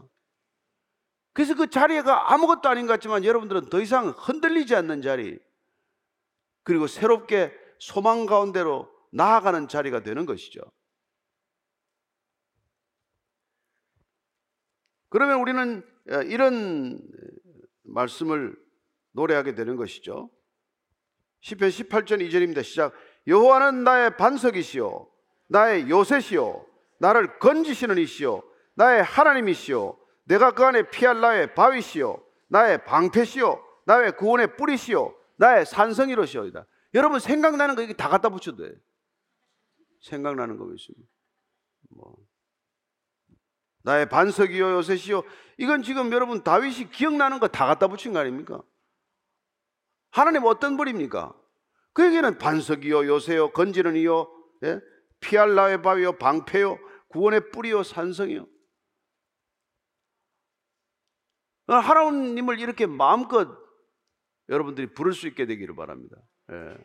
그래서 1.34 1.56
그 1.56 1.70
자리가 1.70 2.34
아무것도 2.34 2.68
아닌 2.68 2.88
것 2.88 2.94
같지만 2.94 3.24
여러분들은 3.24 3.70
더 3.70 3.80
이상 3.80 4.10
흔들리지 4.10 4.76
않는 4.76 5.02
자리 5.02 5.40
그리고 6.64 6.88
새롭게 6.88 7.54
소망 7.80 8.26
가운데로 8.26 8.90
나아가는 9.12 9.68
자리가 9.68 10.04
되는 10.04 10.26
것이죠. 10.26 10.62
그러면 15.10 15.40
우리는 15.42 15.84
어, 16.10 16.22
이런 16.24 17.02
말씀을 17.84 18.56
노래하게 19.12 19.56
되는 19.56 19.76
것이죠. 19.76 20.30
시편 21.42 21.70
18편 21.70 22.28
2절입니다. 22.30 22.64
시작. 22.64 22.94
여호와는 23.28 23.84
나의 23.84 24.18
반석이시요 24.18 25.10
나의 25.48 25.90
요새시요 25.90 26.66
나를 27.00 27.40
건지시는 27.40 27.98
이시요 27.98 28.42
나의 28.76 29.04
하나님이시요 29.04 29.98
내가 30.26 30.52
그 30.52 30.64
안에 30.64 30.90
피할 30.90 31.20
나의 31.20 31.54
바위시요 31.56 32.24
나의 32.48 32.84
방패시요 32.86 33.64
나의 33.86 34.16
구원의 34.18 34.56
뿌리시요 34.58 35.16
나의 35.38 35.66
산성이로시오이다. 35.66 36.66
여러분 36.94 37.20
생각나는 37.20 37.76
거 37.76 37.82
이게 37.82 37.94
다 37.94 38.10
갖다 38.10 38.30
붙여도 38.30 38.64
돼. 38.64 38.74
생각나는 40.02 40.58
거 40.58 40.66
있습니다. 40.72 41.08
뭐 41.90 42.16
나의 43.84 44.08
반석이요 44.10 44.74
요새시요 44.76 45.24
이건 45.58 45.82
지금 45.82 46.12
여러분 46.12 46.44
다윗이 46.44 46.92
기억나는 46.92 47.40
거 47.40 47.48
다 47.48 47.66
갖다 47.66 47.88
붙인 47.88 48.14
거 48.14 48.20
아닙니까? 48.20 48.62
하나님 50.12 50.46
어떤 50.46 50.78
분입니까? 50.78 51.34
그에게는 51.94 52.38
반석이요 52.38 53.08
요새요 53.08 53.52
건지는 53.52 53.96
이요 53.96 54.32
예? 54.64 54.80
피할 55.20 55.56
나의 55.56 55.82
바위요 55.82 56.18
방패요 56.18 56.78
구원의 57.10 57.52
뿌리요 57.52 57.84
산성이요 57.84 58.46
하나님을 61.80 62.60
이렇게 62.60 62.86
마음껏 62.86 63.48
여러분들이 64.50 64.94
부를 64.94 65.14
수 65.14 65.28
있게 65.28 65.46
되기를 65.46 65.76
바랍니다. 65.76 66.18
예. 66.52 66.78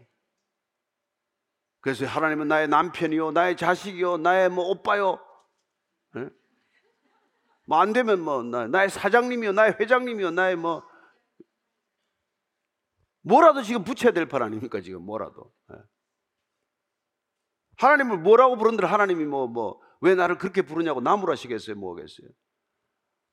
그래서 1.80 2.04
하나님은 2.06 2.48
나의 2.48 2.68
남편이요, 2.68 3.32
나의 3.32 3.56
자식이요, 3.56 4.18
나의 4.18 4.48
뭐 4.50 4.64
오빠요. 4.66 5.18
예? 6.16 6.28
뭐안 7.66 7.92
되면 7.92 8.20
뭐 8.20 8.42
나, 8.42 8.66
나의 8.66 8.90
사장님이요, 8.90 9.52
나의 9.52 9.76
회장님이요, 9.80 10.30
나의 10.32 10.56
뭐 10.56 10.82
뭐라도 13.22 13.62
지금 13.62 13.82
붙여야 13.84 14.12
될 14.12 14.28
판 14.28 14.42
아닙니까 14.42 14.80
지금 14.80 15.02
뭐라도. 15.02 15.52
예. 15.72 15.76
하나님을 17.78 18.18
뭐라고 18.18 18.56
부른들 18.56 18.90
하나님이 18.90 19.24
뭐 19.24 19.46
뭐 19.48 19.86
왜 20.00 20.14
나를 20.14 20.38
그렇게 20.38 20.62
부르냐고 20.62 21.00
나무라시겠어요, 21.00 21.76
뭐겠어요? 21.76 22.28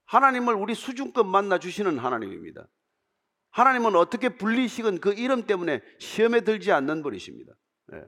하나님을 0.06 0.54
우리 0.54 0.76
수준급 0.76 1.26
만나 1.26 1.60
주시는 1.60 1.98
하나님입니다. 1.98 2.68
하나님은 3.52 3.96
어떻게 3.96 4.30
불리시건 4.30 5.00
그 5.00 5.14
이름 5.14 5.46
때문에 5.46 5.82
시험에 6.00 6.42
들지 6.42 6.72
않는 6.72 7.04
분이십니다. 7.04 7.54
예. 7.94 8.04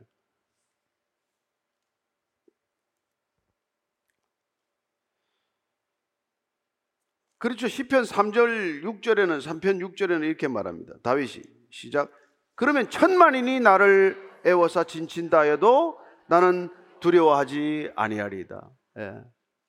그렇죠. 7.38 7.67
시편 7.67 8.03
3절 8.03 8.84
6절에는 8.84 9.39
3편 9.39 9.95
6절에는 9.95 10.23
이렇게 10.23 10.47
말합니다. 10.47 10.93
다윗이 11.03 11.43
시작. 11.69 12.12
그러면 12.55 12.89
천만인이 12.89 13.60
나를 13.60 14.17
애워싸 14.45 14.84
진친다 14.84 15.41
해도 15.41 15.99
나는 16.27 16.73
두려워하지 17.01 17.91
아니하리이다. 17.95 18.67
예. 18.97 19.13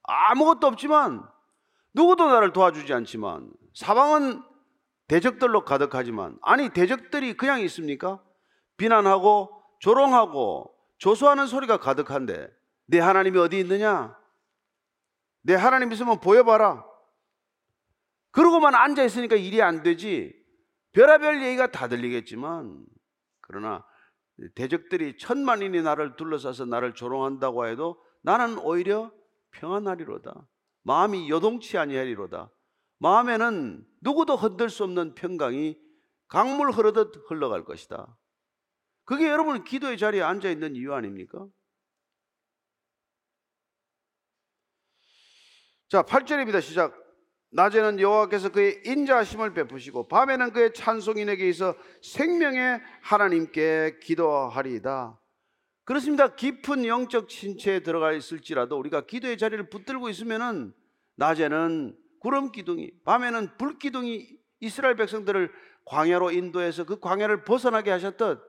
아무것도 0.04 0.68
없지만 0.68 1.28
누구도 1.96 2.28
나를 2.28 2.52
도와주지 2.52 2.92
않지만 2.92 3.50
사방은 3.74 4.42
대적들로 5.08 5.64
가득하지만 5.64 6.38
아니 6.42 6.68
대적들이 6.68 7.38
그냥 7.38 7.60
있습니까? 7.62 8.22
비난하고 8.76 9.50
조롱하고 9.80 10.74
조소하는 10.98 11.46
소리가 11.46 11.78
가득한데 11.78 12.50
내 12.84 12.98
하나님이 12.98 13.38
어디 13.38 13.58
있느냐? 13.60 14.14
내 15.40 15.54
하나님 15.54 15.90
있으면 15.90 16.20
보여봐라. 16.20 16.84
그러고만 18.30 18.74
앉아 18.74 19.02
있으니까 19.02 19.36
일이 19.36 19.62
안 19.62 19.82
되지. 19.82 20.34
별의별 20.92 21.42
얘기가 21.42 21.68
다 21.68 21.88
들리겠지만 21.88 22.84
그러나 23.40 23.82
대적들이 24.54 25.16
천만인이 25.16 25.80
나를 25.80 26.16
둘러싸서 26.16 26.66
나를 26.66 26.94
조롱한다고 26.94 27.68
해도 27.68 28.02
나는 28.22 28.58
오히려 28.58 29.10
평안하리로다. 29.52 30.46
마음이 30.86 31.28
요동치 31.28 31.76
아니하리로다. 31.78 32.48
마음에는 32.98 33.84
누구도 34.02 34.36
흔들 34.36 34.70
수 34.70 34.84
없는 34.84 35.16
평강이 35.16 35.76
강물 36.28 36.70
흐르듯 36.70 37.24
흘러갈 37.28 37.64
것이다. 37.64 38.16
그게 39.04 39.26
여러분 39.26 39.64
기도의 39.64 39.98
자리에 39.98 40.22
앉아 40.22 40.48
있는 40.48 40.76
이유 40.76 40.94
아닙니까? 40.94 41.44
자, 45.88 46.04
8절입니다. 46.04 46.62
시작. 46.62 46.94
낮에는 47.50 47.98
여호와께서 47.98 48.50
그의 48.52 48.82
인자하심을 48.84 49.54
베푸시고 49.54 50.06
밤에는 50.06 50.52
그의 50.52 50.72
찬송인에게 50.72 51.48
있어 51.48 51.74
생명의 52.02 52.80
하나님께 53.02 53.98
기도하리이다. 54.02 55.18
그렇습니다. 55.86 56.34
깊은 56.34 56.84
영적 56.84 57.28
침체에 57.28 57.80
들어가 57.80 58.10
있을지라도 58.10 58.76
우리가 58.76 59.06
기도의 59.06 59.38
자리를 59.38 59.70
붙들고 59.70 60.08
있으면은 60.08 60.74
낮에는 61.14 61.96
구름 62.18 62.50
기둥이, 62.50 62.90
밤에는 63.04 63.56
불 63.56 63.78
기둥이 63.78 64.26
이스라엘 64.58 64.96
백성들을 64.96 65.52
광야로 65.84 66.32
인도해서 66.32 66.82
그 66.82 66.98
광야를 66.98 67.44
벗어나게 67.44 67.92
하셨듯 67.92 68.40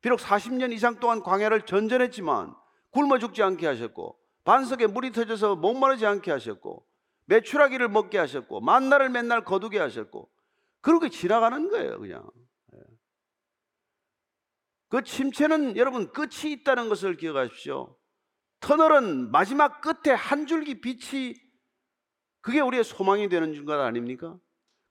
비록 0.00 0.20
40년 0.20 0.72
이상 0.72 1.00
동안 1.00 1.24
광야를 1.24 1.62
전전했지만 1.62 2.54
굶어 2.90 3.18
죽지 3.18 3.42
않게 3.42 3.66
하셨고 3.66 4.16
반석에 4.44 4.86
물이 4.86 5.10
터져서 5.10 5.56
목마르지 5.56 6.06
않게 6.06 6.30
하셨고 6.30 6.86
메추라기를 7.24 7.88
먹게 7.88 8.16
하셨고 8.18 8.60
만나를 8.60 9.08
맨날 9.08 9.44
거두게 9.44 9.80
하셨고 9.80 10.30
그렇게 10.80 11.08
지나가는 11.08 11.68
거예요, 11.68 11.98
그냥. 11.98 12.30
예. 14.92 14.96
그 14.96 15.02
침체는 15.02 15.76
여러분 15.76 16.12
끝이 16.12 16.52
있다는 16.52 16.88
것을 16.88 17.16
기억하십시오. 17.16 17.96
터널은 18.60 19.30
마지막 19.30 19.80
끝에 19.80 20.14
한 20.14 20.46
줄기 20.46 20.80
빛이 20.80 21.34
그게 22.40 22.60
우리의 22.60 22.84
소망이 22.84 23.28
되는 23.28 23.64
것 23.64 23.80
아닙니까? 23.80 24.38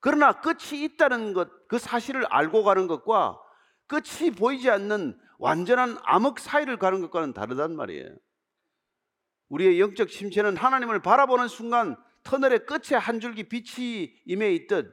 그러나 0.00 0.40
끝이 0.40 0.84
있다는 0.84 1.32
것, 1.32 1.48
그 1.68 1.78
사실을 1.78 2.26
알고 2.26 2.64
가는 2.64 2.86
것과 2.86 3.40
끝이 3.86 4.30
보이지 4.30 4.70
않는 4.70 5.18
완전한 5.38 5.96
암흑 6.02 6.38
사이를 6.38 6.78
가는 6.78 7.00
것과는 7.00 7.32
다르단 7.32 7.74
말이에요. 7.74 8.14
우리의 9.48 9.80
영적 9.80 10.08
침체는 10.08 10.56
하나님을 10.56 11.02
바라보는 11.02 11.48
순간 11.48 11.96
터널의 12.24 12.66
끝에 12.66 12.98
한 12.98 13.20
줄기 13.20 13.48
빛이 13.48 14.12
임해 14.26 14.52
있듯 14.52 14.92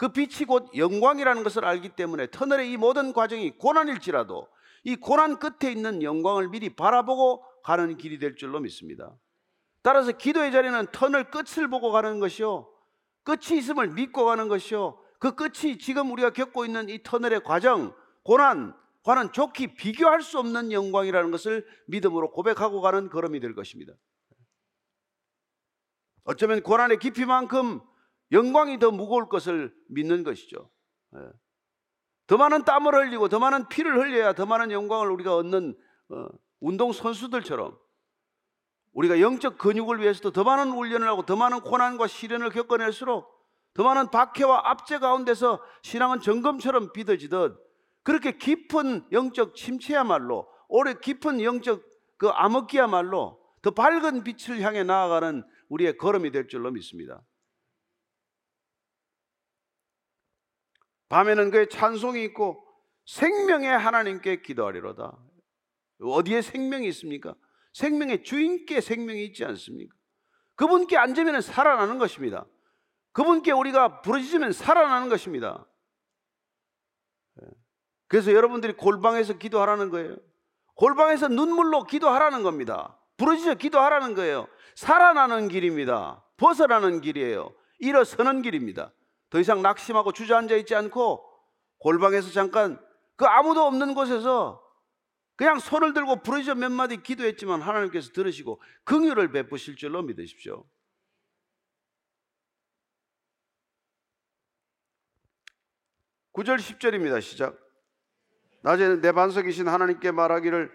그 0.00 0.08
빛이 0.08 0.46
곧 0.46 0.74
영광이라는 0.74 1.42
것을 1.42 1.66
알기 1.66 1.90
때문에 1.90 2.28
터널의 2.30 2.72
이 2.72 2.78
모든 2.78 3.12
과정이 3.12 3.50
고난일지라도 3.50 4.48
이 4.84 4.96
고난 4.96 5.38
끝에 5.38 5.70
있는 5.70 6.02
영광을 6.02 6.48
미리 6.48 6.74
바라보고 6.74 7.44
가는 7.62 7.98
길이 7.98 8.18
될 8.18 8.34
줄로 8.34 8.60
믿습니다. 8.60 9.14
따라서 9.82 10.12
기도의 10.12 10.52
자리는 10.52 10.86
터널 10.90 11.30
끝을 11.30 11.68
보고 11.68 11.92
가는 11.92 12.18
것이요. 12.18 12.66
끝이 13.24 13.58
있음을 13.58 13.88
믿고 13.88 14.24
가는 14.24 14.48
것이요. 14.48 14.98
그 15.18 15.34
끝이 15.34 15.76
지금 15.76 16.10
우리가 16.12 16.30
겪고 16.30 16.64
있는 16.64 16.88
이 16.88 17.02
터널의 17.02 17.44
과정, 17.44 17.94
고난, 18.22 18.74
과는 19.02 19.32
좋게 19.32 19.74
비교할 19.74 20.22
수 20.22 20.38
없는 20.38 20.72
영광이라는 20.72 21.30
것을 21.30 21.66
믿음으로 21.88 22.30
고백하고 22.30 22.80
가는 22.80 23.10
걸음이 23.10 23.38
될 23.38 23.54
것입니다. 23.54 23.92
어쩌면 26.24 26.62
고난의 26.62 27.00
깊이만큼 27.00 27.82
영광이 28.32 28.78
더 28.78 28.90
무거울 28.90 29.28
것을 29.28 29.74
믿는 29.88 30.24
것이죠. 30.24 30.70
예. 31.16 31.20
더 32.26 32.36
많은 32.36 32.64
땀을 32.64 32.94
흘리고 32.94 33.28
더 33.28 33.40
많은 33.40 33.68
피를 33.68 33.98
흘려야 33.98 34.34
더 34.34 34.46
많은 34.46 34.70
영광을 34.70 35.10
우리가 35.10 35.34
얻는 35.36 35.76
어, 36.10 36.28
운동 36.60 36.92
선수들처럼 36.92 37.76
우리가 38.92 39.20
영적 39.20 39.58
근육을 39.58 40.00
위해서도 40.00 40.30
더 40.32 40.44
많은 40.44 40.70
훈련을 40.70 41.08
하고 41.08 41.22
더 41.26 41.36
많은 41.36 41.60
고난과 41.60 42.06
시련을 42.06 42.50
겪어낼수록 42.50 43.28
더 43.74 43.84
많은 43.84 44.10
박해와 44.10 44.62
압제 44.70 44.98
가운데서 44.98 45.60
신앙은 45.82 46.20
점검처럼 46.20 46.92
빚어지듯 46.92 47.56
그렇게 48.02 48.36
깊은 48.36 49.06
영적 49.12 49.54
침체야말로 49.54 50.48
오래 50.68 50.94
깊은 50.94 51.42
영적 51.42 51.82
그 52.16 52.28
암흑기야말로 52.28 53.40
더 53.62 53.70
밝은 53.72 54.24
빛을 54.24 54.60
향해 54.60 54.82
나아가는 54.82 55.42
우리의 55.68 55.96
걸음이 55.96 56.30
될 56.30 56.48
줄로 56.48 56.70
믿습니다. 56.70 57.22
밤에는 61.10 61.50
그의 61.50 61.68
찬송이 61.68 62.24
있고 62.26 62.64
생명의 63.04 63.68
하나님께 63.68 64.42
기도하리로다. 64.42 65.18
어디에 66.00 66.40
생명이 66.40 66.88
있습니까? 66.88 67.34
생명의 67.72 68.22
주인께 68.22 68.80
생명이 68.80 69.24
있지 69.26 69.44
않습니까? 69.44 69.94
그분께 70.54 70.96
앉으면 70.96 71.40
살아나는 71.40 71.98
것입니다. 71.98 72.46
그분께 73.12 73.50
우리가 73.52 74.02
부르짖으면 74.02 74.52
살아나는 74.52 75.08
것입니다. 75.08 75.66
예. 77.42 77.46
그래서 78.06 78.32
여러분들이 78.32 78.74
골방에서 78.74 79.38
기도하라는 79.38 79.90
거예요. 79.90 80.16
골방에서 80.74 81.28
눈물로 81.28 81.84
기도하라는 81.84 82.42
겁니다. 82.44 82.98
부르짖어 83.16 83.54
기도하라는 83.54 84.14
거예요. 84.14 84.46
살아나는 84.76 85.48
길입니다. 85.48 86.24
벗어나는 86.36 87.00
길이에요. 87.00 87.52
일어서는 87.80 88.42
길입니다. 88.42 88.92
더 89.30 89.38
이상 89.38 89.62
낙심하고 89.62 90.12
주저앉아 90.12 90.56
있지 90.56 90.74
않고 90.74 91.24
골방에서 91.78 92.30
잠깐 92.30 92.78
그 93.16 93.24
아무도 93.24 93.62
없는 93.62 93.94
곳에서 93.94 94.62
그냥 95.36 95.58
손을 95.58 95.94
들고 95.94 96.22
부르짖어 96.22 96.54
몇 96.56 96.70
마디 96.70 97.02
기도했지만 97.02 97.62
하나님께서 97.62 98.12
들으시고 98.12 98.60
긍휼을 98.84 99.32
베푸실 99.32 99.76
줄로 99.76 100.02
믿으십시오. 100.02 100.64
구절 106.32 106.58
10절입니다. 106.58 107.20
시작. 107.22 107.58
낮에는 108.62 109.00
내 109.00 109.12
반석이신 109.12 109.68
하나님께 109.68 110.10
말하기를 110.10 110.70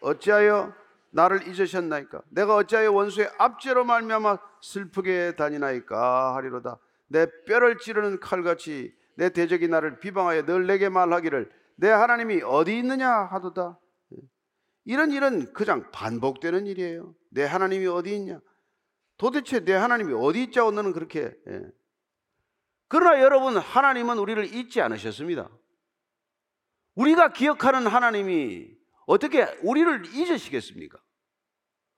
어찌하여 0.00 0.74
나를 1.10 1.48
잊으셨나이까? 1.48 2.22
내가 2.30 2.56
어찌하여 2.56 2.92
원수의 2.92 3.30
압제로 3.38 3.84
말미암아 3.84 4.38
슬프게 4.60 5.36
다니나이까 5.36 6.34
하리로다. 6.34 6.78
내 7.12 7.26
뼈를 7.46 7.76
찌르는 7.78 8.20
칼같이 8.20 8.94
내 9.16 9.28
대적이 9.28 9.68
나를 9.68 10.00
비방하여 10.00 10.46
늘 10.46 10.66
내게 10.66 10.88
말하기를 10.88 11.52
내 11.76 11.90
하나님이 11.90 12.42
어디 12.42 12.78
있느냐 12.78 13.08
하도다. 13.10 13.78
이런 14.84 15.12
일은 15.12 15.52
그냥 15.52 15.90
반복되는 15.92 16.66
일이에요. 16.66 17.14
내 17.30 17.44
하나님이 17.44 17.86
어디 17.86 18.16
있냐? 18.16 18.40
도대체 19.18 19.60
내 19.60 19.74
하나님이 19.74 20.14
어디 20.14 20.42
있자고 20.44 20.72
너는 20.72 20.92
그렇게 20.92 21.32
예. 21.48 21.62
그러나 22.88 23.22
여러분 23.22 23.56
하나님은 23.56 24.18
우리를 24.18 24.54
잊지 24.54 24.80
않으셨습니다. 24.80 25.50
우리가 26.94 27.32
기억하는 27.32 27.86
하나님이 27.86 28.68
어떻게 29.06 29.44
우리를 29.62 30.06
잊으시겠습니까? 30.06 30.98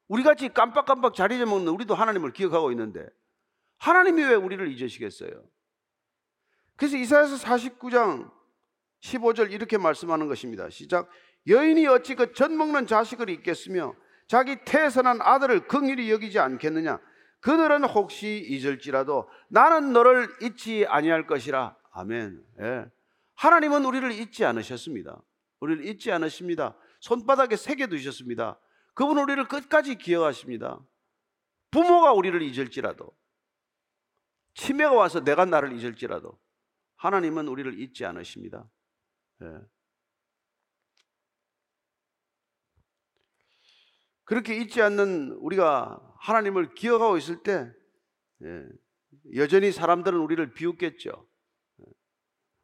우리 0.08 0.22
같이 0.22 0.48
깜빡깜빡 0.48 1.14
자리 1.14 1.36
잊어먹는 1.36 1.72
우리도 1.72 1.94
하나님을 1.94 2.32
기억하고 2.32 2.70
있는데 2.72 3.06
하나님이 3.78 4.22
왜 4.24 4.34
우리를 4.34 4.66
잊으시겠어요? 4.68 5.30
그래서 6.76 6.96
이사야서 6.96 7.36
49장 7.36 8.30
15절 9.02 9.52
이렇게 9.52 9.78
말씀하는 9.78 10.28
것입니다. 10.28 10.68
시작. 10.70 11.08
여인이 11.46 11.86
어찌 11.88 12.14
그 12.14 12.32
젖 12.32 12.50
먹는 12.50 12.86
자식을 12.86 13.28
잊겠으며 13.28 13.94
자기 14.26 14.56
태선한 14.64 15.20
아들을 15.20 15.68
긍휼히 15.68 16.10
여기지 16.10 16.38
않겠느냐? 16.38 16.98
그들은 17.40 17.84
혹시 17.84 18.42
잊을지라도 18.48 19.28
나는 19.48 19.92
너를 19.92 20.28
잊지 20.40 20.86
아니할 20.86 21.26
것이라. 21.26 21.76
아멘. 21.92 22.42
예. 22.62 22.86
하나님은 23.34 23.84
우리를 23.84 24.10
잊지 24.12 24.46
않으셨습니다. 24.46 25.20
우리를 25.60 25.84
잊지 25.86 26.10
않으십니다. 26.10 26.74
손바닥에 27.00 27.56
새겨 27.56 27.88
두셨습니다. 27.88 28.58
그분 28.94 29.18
우리를 29.18 29.46
끝까지 29.48 29.96
기억하십니다. 29.96 30.78
부모가 31.70 32.14
우리를 32.14 32.40
잊을지라도 32.40 33.12
치매가 34.54 34.92
와서 34.92 35.20
내가 35.22 35.44
나를 35.44 35.72
잊을지라도 35.72 36.38
하나님은 36.96 37.48
우리를 37.48 37.78
잊지 37.80 38.04
않으십니다. 38.04 38.68
예. 39.42 39.46
그렇게 44.24 44.56
잊지 44.56 44.80
않는 44.80 45.32
우리가 45.32 46.00
하나님을 46.20 46.74
기억하고 46.74 47.18
있을 47.18 47.42
때 47.42 47.70
예, 48.42 48.66
여전히 49.36 49.70
사람들은 49.70 50.18
우리를 50.18 50.54
비웃겠죠. 50.54 51.28
예. 51.80 51.84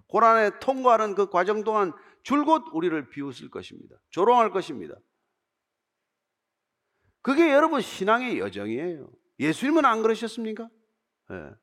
고난에 0.06 0.58
통과하는 0.60 1.14
그 1.14 1.28
과정 1.28 1.64
동안 1.64 1.92
줄곧 2.22 2.64
우리를 2.72 3.10
비웃을 3.10 3.50
것입니다. 3.50 3.96
조롱할 4.10 4.50
것입니다. 4.50 4.94
그게 7.22 7.52
여러분 7.52 7.80
신앙의 7.82 8.38
여정이에요. 8.38 9.10
예수님은 9.38 9.84
안 9.84 10.02
그러셨습니까? 10.02 10.70
예. 11.32 11.54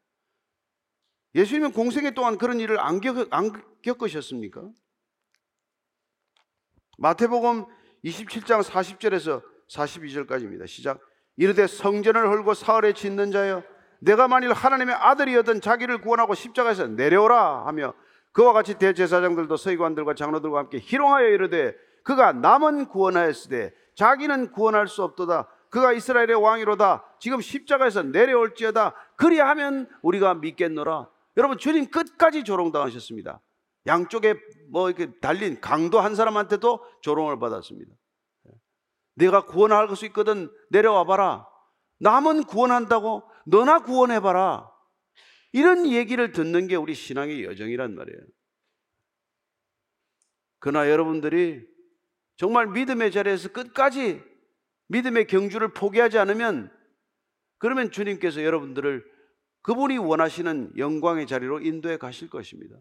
예수님은 1.37 1.71
공생애 1.71 2.11
동안 2.11 2.39
그런 2.39 2.59
일을 2.59 2.79
안, 2.79 2.99
겪, 2.99 3.27
안 3.29 3.51
겪으셨습니까? 3.83 4.63
마태복음 6.97 7.65
27장 8.03 8.63
40절에서 8.63 9.43
42절까지입니다. 9.69 10.67
시작. 10.67 10.99
이르되 11.35 11.67
성전을 11.67 12.27
헐고 12.27 12.55
사흘에 12.55 12.93
짓는 12.93 13.31
자여 13.31 13.61
내가 13.99 14.27
만일 14.27 14.51
하나님의 14.51 14.95
아들이었던 14.95 15.61
자기를 15.61 16.01
구원하고 16.01 16.33
십자가에서 16.33 16.87
내려오라 16.87 17.67
하며 17.67 17.93
그와 18.31 18.53
같이 18.53 18.79
대제사장들도 18.79 19.57
서기관들과 19.57 20.15
장로들과 20.15 20.57
함께 20.57 20.79
희롱하여 20.79 21.27
이르되 21.27 21.75
그가 22.03 22.31
남은 22.33 22.87
구원하였으되 22.87 23.73
자기는 23.93 24.51
구원할 24.53 24.87
수 24.87 25.03
없도다 25.03 25.47
그가 25.69 25.93
이스라엘의 25.93 26.35
왕이로다 26.35 27.03
지금 27.19 27.41
십자가에서 27.41 28.01
내려올지어다 28.01 28.95
그리하면 29.17 29.87
우리가 30.01 30.33
믿겠노라 30.35 31.09
여러분 31.37 31.57
주님 31.57 31.89
끝까지 31.89 32.43
조롱당하셨습니다 32.43 33.41
양쪽에 33.85 34.35
뭐 34.69 34.89
이렇게 34.89 35.11
달린 35.19 35.61
강도 35.61 35.99
한 35.99 36.15
사람한테도 36.15 36.83
조롱을 37.01 37.39
받았습니다 37.39 37.95
내가 39.17 39.45
구원할 39.45 39.93
수 39.95 40.05
있거든 40.07 40.49
내려와 40.69 41.03
봐라. 41.03 41.47
남은 41.99 42.43
구원한다고 42.43 43.23
너나 43.45 43.79
구원해 43.79 44.19
봐라. 44.19 44.71
이런 45.51 45.87
얘기를 45.87 46.31
듣는 46.31 46.67
게 46.67 46.75
우리 46.75 46.93
신앙의 46.93 47.43
여정이란 47.43 47.95
말이에요. 47.95 48.19
그러나 50.59 50.89
여러분들이 50.89 51.65
정말 52.35 52.67
믿음의 52.67 53.11
자리에서 53.11 53.49
끝까지 53.49 54.23
믿음의 54.89 55.25
경주를 55.25 55.73
포기하지 55.73 56.19
않으면 56.19 56.71
그러면 57.57 57.89
주님께서 57.89 58.43
여러분들을 58.43 59.03
그분이 59.67 59.97
원하시는 59.97 60.77
영광의 60.77 61.27
자리로 61.27 61.59
인도해 61.59 61.97
가실 61.97 62.29
것입니다. 62.29 62.77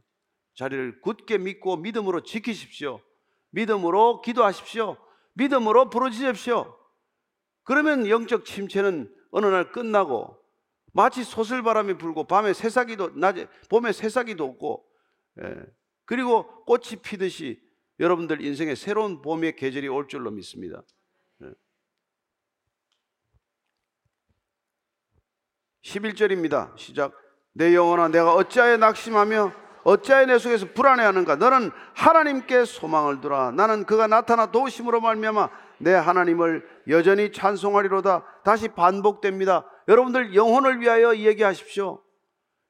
자리를 0.55 1.01
굳게 1.01 1.39
믿고 1.39 1.79
믿음으로 1.79 2.23
지키십시오. 2.23 3.01
믿음으로 3.51 4.23
기도하십시오. 4.23 4.97
믿음으로 5.35 5.91
부르짖으십시오. 5.91 6.79
그러면 7.65 8.09
영적 8.09 8.45
침체는 8.45 9.13
어느 9.33 9.47
날 9.47 9.73
끝나고 9.73 10.39
마치 10.93 11.25
소슬바람이 11.25 11.99
불고 11.99 12.23
밤에 12.23 12.53
새싹이도 12.53 13.17
낮에 13.17 13.49
봄에 13.69 13.91
새싹이도 13.91 14.45
없고 14.45 14.87
예. 15.43 15.57
그리고 16.05 16.65
꽃이 16.67 17.03
피듯이 17.03 17.61
여러분들 17.99 18.41
인생에 18.41 18.77
새로운 18.77 19.23
봄의 19.23 19.57
계절이 19.57 19.89
올 19.89 20.07
줄로 20.07 20.31
믿습니다. 20.31 20.85
11절입니다. 25.87 26.77
시작. 26.77 27.13
내 27.53 27.75
영혼아 27.75 28.09
내가 28.09 28.35
어찌하여 28.35 28.77
낙심하며 28.77 29.53
어찌하여 29.85 30.27
내 30.27 30.39
속에서 30.39 30.67
불안해하는가? 30.75 31.37
너는 31.37 31.71
하나님께 31.95 32.65
소망을 32.65 33.21
두라. 33.21 33.53
나는 33.53 33.85
그가 33.85 34.09
나타나 34.09 34.51
도우심으로 34.51 35.01
말미암아 35.01 35.49
내 35.79 35.93
하나님을 35.95 36.67
여전히 36.89 37.31
찬송하리로다. 37.31 38.25
다시 38.43 38.69
반복됩니다. 38.69 39.65
여러분들 39.87 40.35
영혼을 40.35 40.81
위하여 40.81 41.15
얘기하십시오. 41.17 42.03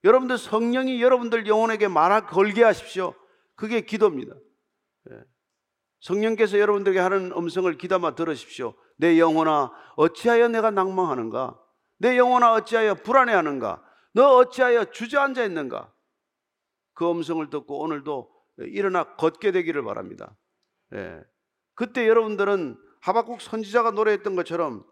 여러분들 0.04 0.36
성령이 0.36 1.02
여러분들 1.02 1.46
영혼에게 1.46 1.88
말을 1.88 2.26
걸게 2.26 2.62
하십시오. 2.62 3.14
그게 3.54 3.80
기도입니다. 3.80 4.34
예. 5.10 5.20
성령께서 6.00 6.58
여러분들에게 6.58 7.00
하는 7.00 7.32
음성을 7.32 7.76
귀담아 7.78 8.14
들으십시오. 8.14 8.74
내 8.98 9.18
영혼아 9.18 9.70
어찌하여 9.96 10.48
내가 10.48 10.70
낭망하는가 10.70 11.58
내 11.98 12.16
영혼아 12.18 12.52
어찌하여 12.54 12.94
불안해하는가 12.96 13.82
너 14.12 14.36
어찌하여 14.36 14.86
주저앉아 14.86 15.44
있는가 15.44 15.92
그 16.94 17.10
음성을 17.10 17.48
듣고 17.50 17.80
오늘도 17.80 18.30
일어나 18.58 19.04
걷게 19.16 19.52
되기를 19.52 19.84
바랍니다. 19.84 20.34
예. 20.94 21.20
그때 21.74 22.08
여러분들은 22.08 22.78
하박국 23.00 23.40
선지자가 23.40 23.90
노래했던 23.90 24.34
것처럼 24.34 24.84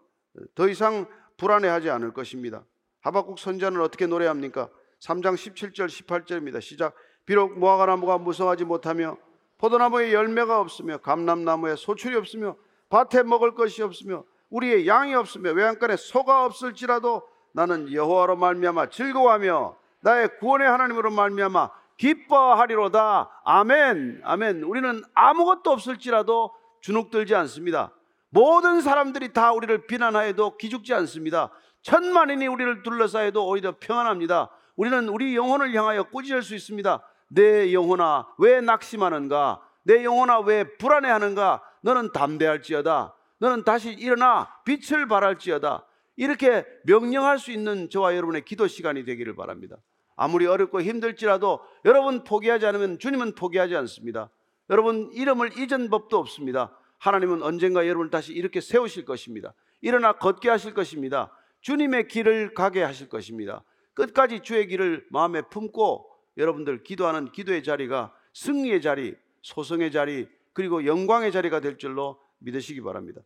더 0.53 0.69
이상 0.69 1.07
불안해하지 1.37 1.89
않을 1.89 2.13
것입니다. 2.13 2.63
하박국 3.01 3.39
선지자는 3.39 3.81
어떻게 3.81 4.07
노래합니까? 4.07 4.69
3장 4.99 5.35
17절 5.35 5.87
18절입니다. 5.87 6.61
시작. 6.61 6.95
비록 7.25 7.57
무화과 7.57 7.87
나무가 7.87 8.17
무성하지 8.17 8.65
못하며 8.65 9.17
포도나무에 9.57 10.13
열매가 10.13 10.59
없으며 10.59 10.97
감람나무에 10.99 11.75
소출이 11.75 12.15
없으며 12.15 12.55
밭에 12.89 13.23
먹을 13.23 13.55
것이 13.55 13.81
없으며 13.81 14.23
우리의 14.49 14.87
양이 14.87 15.13
없으며 15.13 15.51
외양간에 15.51 15.95
소가 15.95 16.45
없을지라도 16.45 17.23
나는 17.53 17.91
여호와로 17.91 18.35
말미암아 18.35 18.89
즐거워하며 18.89 19.77
나의 20.01 20.39
구원의 20.39 20.67
하나님으로 20.67 21.11
말미암아 21.11 21.71
기뻐하리로다. 21.97 23.41
아멘. 23.43 24.21
아멘. 24.23 24.63
우리는 24.63 25.03
아무것도 25.13 25.71
없을지라도 25.71 26.53
주눅들지 26.81 27.33
않습니다. 27.35 27.91
모든 28.29 28.81
사람들이 28.81 29.33
다 29.33 29.53
우리를 29.53 29.87
비난하여도 29.87 30.57
기죽지 30.57 30.93
않습니다. 30.93 31.49
천만인이 31.81 32.45
우리를 32.47 32.83
둘러싸여도 32.83 33.47
오히려 33.47 33.75
평안합니다. 33.79 34.49
우리는 34.75 35.07
우리 35.07 35.35
영혼을 35.35 35.73
향하여 35.73 36.03
꾸짖을 36.03 36.43
수 36.43 36.53
있습니다. 36.53 37.01
내 37.29 37.73
영혼아 37.73 38.27
왜 38.37 38.59
낙심하는가? 38.61 39.61
내 39.83 40.03
영혼아 40.03 40.41
왜 40.41 40.75
불안해하는가? 40.77 41.63
너는 41.81 42.11
담대할지어다. 42.11 43.14
너는 43.39 43.63
다시 43.63 43.91
일어나 43.91 44.49
빛을 44.65 45.07
발할지어다. 45.07 45.85
이렇게 46.15 46.65
명령할 46.85 47.39
수 47.39 47.51
있는 47.51 47.89
저와 47.89 48.15
여러분의 48.15 48.45
기도 48.45 48.67
시간이 48.67 49.05
되기를 49.05 49.35
바랍니다. 49.35 49.77
아무리 50.15 50.45
어렵고 50.45 50.81
힘들지라도 50.81 51.59
여러분 51.83 52.23
포기하지 52.23 52.65
않으면 52.65 52.99
주님은 52.99 53.35
포기하지 53.35 53.75
않습니다. 53.75 54.29
여러분 54.69 55.09
이름을 55.13 55.57
잊은 55.57 55.89
법도 55.89 56.17
없습니다. 56.17 56.77
하나님은 56.99 57.43
언젠가 57.43 57.85
여러분을 57.85 58.09
다시 58.09 58.33
이렇게 58.33 58.61
세우실 58.61 59.05
것입니다. 59.05 59.53
일어나 59.81 60.13
걷게 60.13 60.49
하실 60.49 60.73
것입니다. 60.73 61.31
주님의 61.61 62.07
길을 62.07 62.53
가게 62.53 62.81
하실 62.81 63.09
것입니다. 63.09 63.63
끝까지 63.93 64.41
주의 64.41 64.67
길을 64.67 65.05
마음에 65.09 65.41
품고 65.41 66.09
여러분들 66.37 66.83
기도하는 66.83 67.31
기도의 67.31 67.63
자리가 67.63 68.13
승리의 68.33 68.81
자리, 68.81 69.15
소성의 69.41 69.91
자리, 69.91 70.27
그리고 70.53 70.85
영광의 70.85 71.31
자리가 71.31 71.59
될 71.59 71.77
줄로 71.77 72.19
믿으시기 72.45 72.81
바랍니다. 72.81 73.21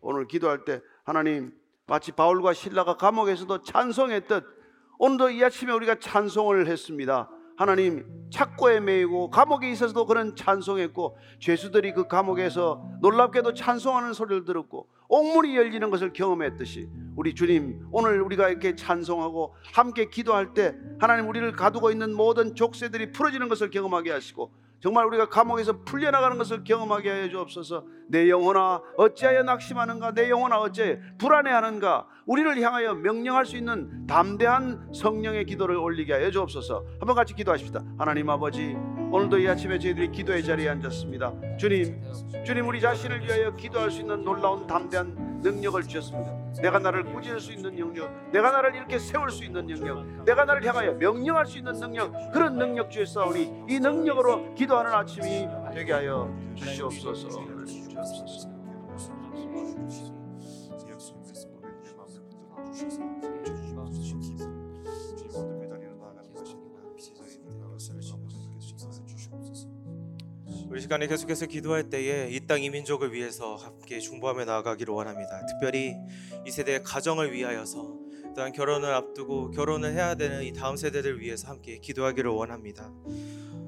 오늘 0.00 0.26
기도할 0.26 0.64
때 0.64 0.80
하나님 1.04 1.52
마치 1.86 2.12
바울과 2.12 2.54
신라가 2.54 2.96
감옥에서도 2.96 3.62
찬송했듯 3.62 4.44
오늘도 4.98 5.30
이 5.30 5.44
아침에 5.44 5.72
우리가 5.72 5.96
찬송을 5.98 6.66
했습니다. 6.66 7.28
하나님 7.56 8.06
착고에 8.30 8.80
매이고 8.80 9.28
감옥에 9.28 9.70
있어서도 9.72 10.06
그런 10.06 10.34
찬송했고 10.34 11.18
죄수들이 11.40 11.92
그 11.92 12.06
감옥에서 12.06 12.82
놀랍게도 13.02 13.52
찬송하는 13.52 14.14
소리를 14.14 14.46
들었고 14.46 14.88
옥문이 15.08 15.56
열리는 15.56 15.90
것을 15.90 16.12
경험했듯이 16.12 16.88
우리 17.16 17.34
주님 17.34 17.86
오늘 17.92 18.22
우리가 18.22 18.48
이렇게 18.48 18.76
찬송하고 18.76 19.54
함께 19.74 20.08
기도할 20.08 20.54
때 20.54 20.74
하나님 20.98 21.28
우리를 21.28 21.52
가두고 21.52 21.90
있는 21.90 22.14
모든 22.14 22.54
족쇄들이 22.54 23.12
풀어지는 23.12 23.48
것을 23.48 23.68
경험하게 23.70 24.12
하시고 24.12 24.52
정말 24.80 25.04
우리가 25.06 25.28
감옥에서 25.28 25.82
풀려나가는 25.84 26.36
것을 26.38 26.64
경험하게 26.64 27.10
하여 27.10 27.28
주옵소서. 27.28 27.84
내 28.08 28.28
영혼아 28.30 28.80
어찌하여 28.96 29.42
낙심하는가? 29.42 30.14
내 30.14 30.30
영혼아 30.30 30.58
어찌하여 30.58 30.96
불안해하는가? 31.18 32.06
우리를 32.26 32.60
향하여 32.60 32.94
명령할 32.94 33.44
수 33.44 33.56
있는 33.56 34.06
담대한 34.06 34.90
성령의 34.94 35.44
기도를 35.44 35.76
올리게 35.76 36.14
하여 36.14 36.30
주옵소서. 36.30 36.84
한번 36.98 37.14
같이 37.14 37.34
기도하십시다. 37.34 37.80
하나님 37.98 38.30
아버지 38.30 38.74
오늘도 39.12 39.38
이 39.38 39.48
아침에 39.48 39.78
저희들이 39.78 40.12
기도의 40.12 40.42
자리에 40.44 40.68
앉았습니다. 40.70 41.56
주님 41.58 42.00
주님 42.44 42.66
우리 42.66 42.80
자신을 42.80 43.22
위하여 43.24 43.54
기도할 43.56 43.90
수 43.90 44.00
있는 44.00 44.24
놀라운 44.24 44.66
담대한 44.66 45.40
능력을 45.42 45.82
주셨습니다 45.82 46.39
내가 46.60 46.78
나를 46.78 47.04
꾸짖을 47.04 47.40
수 47.40 47.52
있는 47.52 47.74
능력 47.74 48.10
내가 48.32 48.50
나를 48.50 48.74
이렇게 48.74 48.98
세울 48.98 49.30
수 49.30 49.44
있는 49.44 49.66
능력 49.66 50.04
내가 50.24 50.44
나를 50.44 50.64
향하여 50.66 50.94
명령할 50.94 51.46
수 51.46 51.58
있는 51.58 51.72
능력 51.74 52.12
그런 52.32 52.58
능력 52.58 52.90
주였사오니 52.90 53.64
이 53.68 53.78
능력으로 53.78 54.54
기도하는 54.54 54.92
아침이 54.92 55.48
되게 55.72 55.92
하여 55.92 56.28
주시옵소서. 56.56 57.28
주시옵소서 57.28 58.50
우리 70.70 70.80
시간에 70.80 71.08
계속해서 71.08 71.46
기도할 71.46 71.90
때에 71.90 72.28
이 72.30 72.46
땅 72.46 72.62
이민족을 72.62 73.12
위해서 73.12 73.56
함께 73.56 73.98
중보하며 73.98 74.44
나아가기를 74.44 74.94
원합니다. 74.94 75.44
특별히 75.46 75.96
이 76.46 76.50
세대의 76.50 76.84
가정을 76.84 77.32
위하여서 77.32 77.98
또한 78.36 78.52
결혼을 78.52 78.94
앞두고 78.94 79.50
결혼을 79.50 79.92
해야 79.92 80.14
되는 80.14 80.44
이 80.44 80.52
다음 80.52 80.76
세대들 80.76 81.20
위해서 81.20 81.48
함께 81.48 81.78
기도하기를 81.78 82.30
원합니다. 82.30 82.92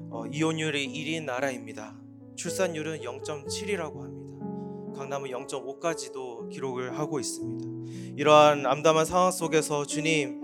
어, 0.09 0.23
이혼율이 0.31 0.87
1위인 0.87 1.25
나라입니다. 1.25 1.97
출산율은 2.37 3.01
0.7이라고 3.01 4.01
합니다. 4.01 4.97
강남은 4.97 5.29
0.5까지도 5.29 6.49
기록을 6.49 6.97
하고 6.97 7.19
있습니다. 7.19 8.15
이러한 8.15 8.65
암담한 8.65 9.05
상황 9.05 9.31
속에서 9.31 9.85
주님 9.85 10.41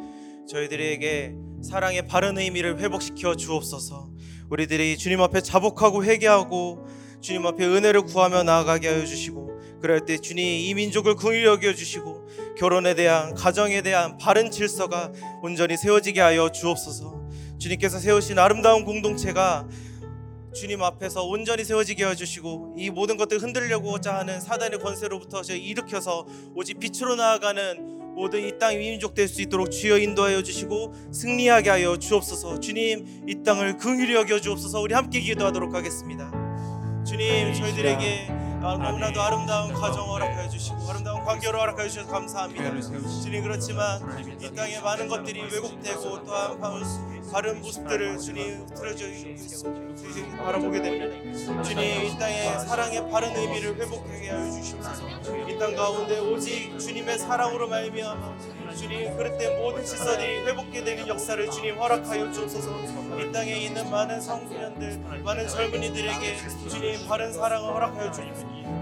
저희들에게 0.48 1.36
사랑의 1.64 2.06
바른 2.08 2.38
의미를 2.38 2.80
회복시켜 2.80 3.36
주옵소서. 3.36 4.09
우리들이 4.50 4.98
주님 4.98 5.22
앞에 5.22 5.42
자복하고 5.42 6.04
회개하고 6.04 6.88
주님 7.22 7.46
앞에 7.46 7.66
은혜를 7.66 8.04
구하며 8.04 8.44
나아가게 8.44 8.88
하여 8.88 9.06
주시고 9.06 9.80
그럴 9.82 10.06
때 10.06 10.18
주님 10.18 10.44
이 10.44 10.74
민족을 10.74 11.16
긍휼히 11.16 11.46
여겨 11.46 11.74
주시고 11.74 12.28
결혼에 12.58 12.96
대한 12.96 13.36
가정에 13.36 13.82
대한 13.82 14.18
바른 14.18 14.52
질서가 14.52 15.12
온전히 15.42 15.78
세워지게 15.78 16.20
하여 16.20 16.50
주옵소서. 16.50 17.30
주님께서 17.58 18.00
세우신 18.00 18.40
아름다운 18.40 18.86
공동체가 18.86 19.68
주님 20.54 20.82
앞에서 20.82 21.24
온전히 21.24 21.64
세워지게 21.64 22.04
하여 22.04 22.16
주시고 22.16 22.76
이 22.78 22.90
모든 22.90 23.18
것들 23.18 23.40
흔들려고자 23.40 24.16
하는 24.16 24.42
사단의 24.42 24.80
권세로부터 24.80 25.42
일으켜서 25.42 26.26
오직 26.56 26.80
빛으로 26.80 27.16
나아가는 27.16 27.99
모든 28.16 28.46
이땅 28.46 28.78
민족 28.78 29.14
될 29.14 29.28
수 29.30 29.42
있도록 29.42 29.70
주여 29.72 29.98
인도하여 30.00 30.42
주시고 30.44 30.94
승리하게 31.12 31.70
하여 31.70 31.98
주옵소서. 31.98 32.60
주님 32.60 33.24
이 33.28 33.44
땅을 33.44 33.78
긍휼히 33.78 34.14
여겨 34.14 34.42
주옵소서. 34.42 34.82
우리 34.82 34.94
함께 34.94 35.20
기도하도록 35.22 35.74
하겠습니다. 35.74 36.32
주님 37.06 37.54
저희들에게 37.54 38.28
너무나도 38.62 39.22
아름다운 39.22 39.74
가정 39.74 40.10
허락하여 40.10 40.50
주시고 40.50 40.78
아름다운 40.90 41.24
관계로 41.24 41.60
허락하여 41.60 41.88
주셔서 41.88 42.10
감사합니다. 42.12 42.82
주님 43.24 43.44
그렇지만 43.44 44.02
이 44.42 44.54
땅에 44.54 44.80
많은 44.80 45.08
것들이 45.08 45.42
왜곡되고 45.42 46.24
또한 46.26 46.60
바른 47.32 47.62
모습들을 47.62 48.18
주님 48.20 48.66
틀어져 48.76 49.06
주님 49.06 50.38
바라보게 50.38 50.82
됩니다. 50.82 51.64
주님 51.64 52.06
이 52.06 52.18
땅에 52.18 52.58
사랑의 52.60 53.10
바른 53.12 53.36
의미를 53.36 53.76
회복하게 53.76 54.30
하여 54.30 54.52
주시옵소서. 54.52 55.08
이 55.48 55.58
땅 55.60 55.76
가운데 55.76 56.20
오직 56.20 56.78
주님의 56.80 57.20
사랑으로 57.20 57.68
말미암아 57.68 58.38
주님 58.76 59.16
그릇된 59.18 59.62
모든 59.62 59.84
질서들이 59.86 60.46
회복게 60.46 60.84
되는 60.84 61.08
역사를 61.08 61.52
주님 61.52 61.78
허락하여 61.78 62.32
주옵소서. 62.32 63.20
이 63.20 63.32
땅에 63.32 63.52
있는 63.58 63.90
많은 63.90 64.22
성도년들, 64.22 65.00
많은 65.24 65.48
젊은이들에게 65.48 66.38
주님 66.70 67.08
바른 67.08 67.34
사랑을 67.34 67.74
허락하여 67.74 68.12
주님, 68.12 68.34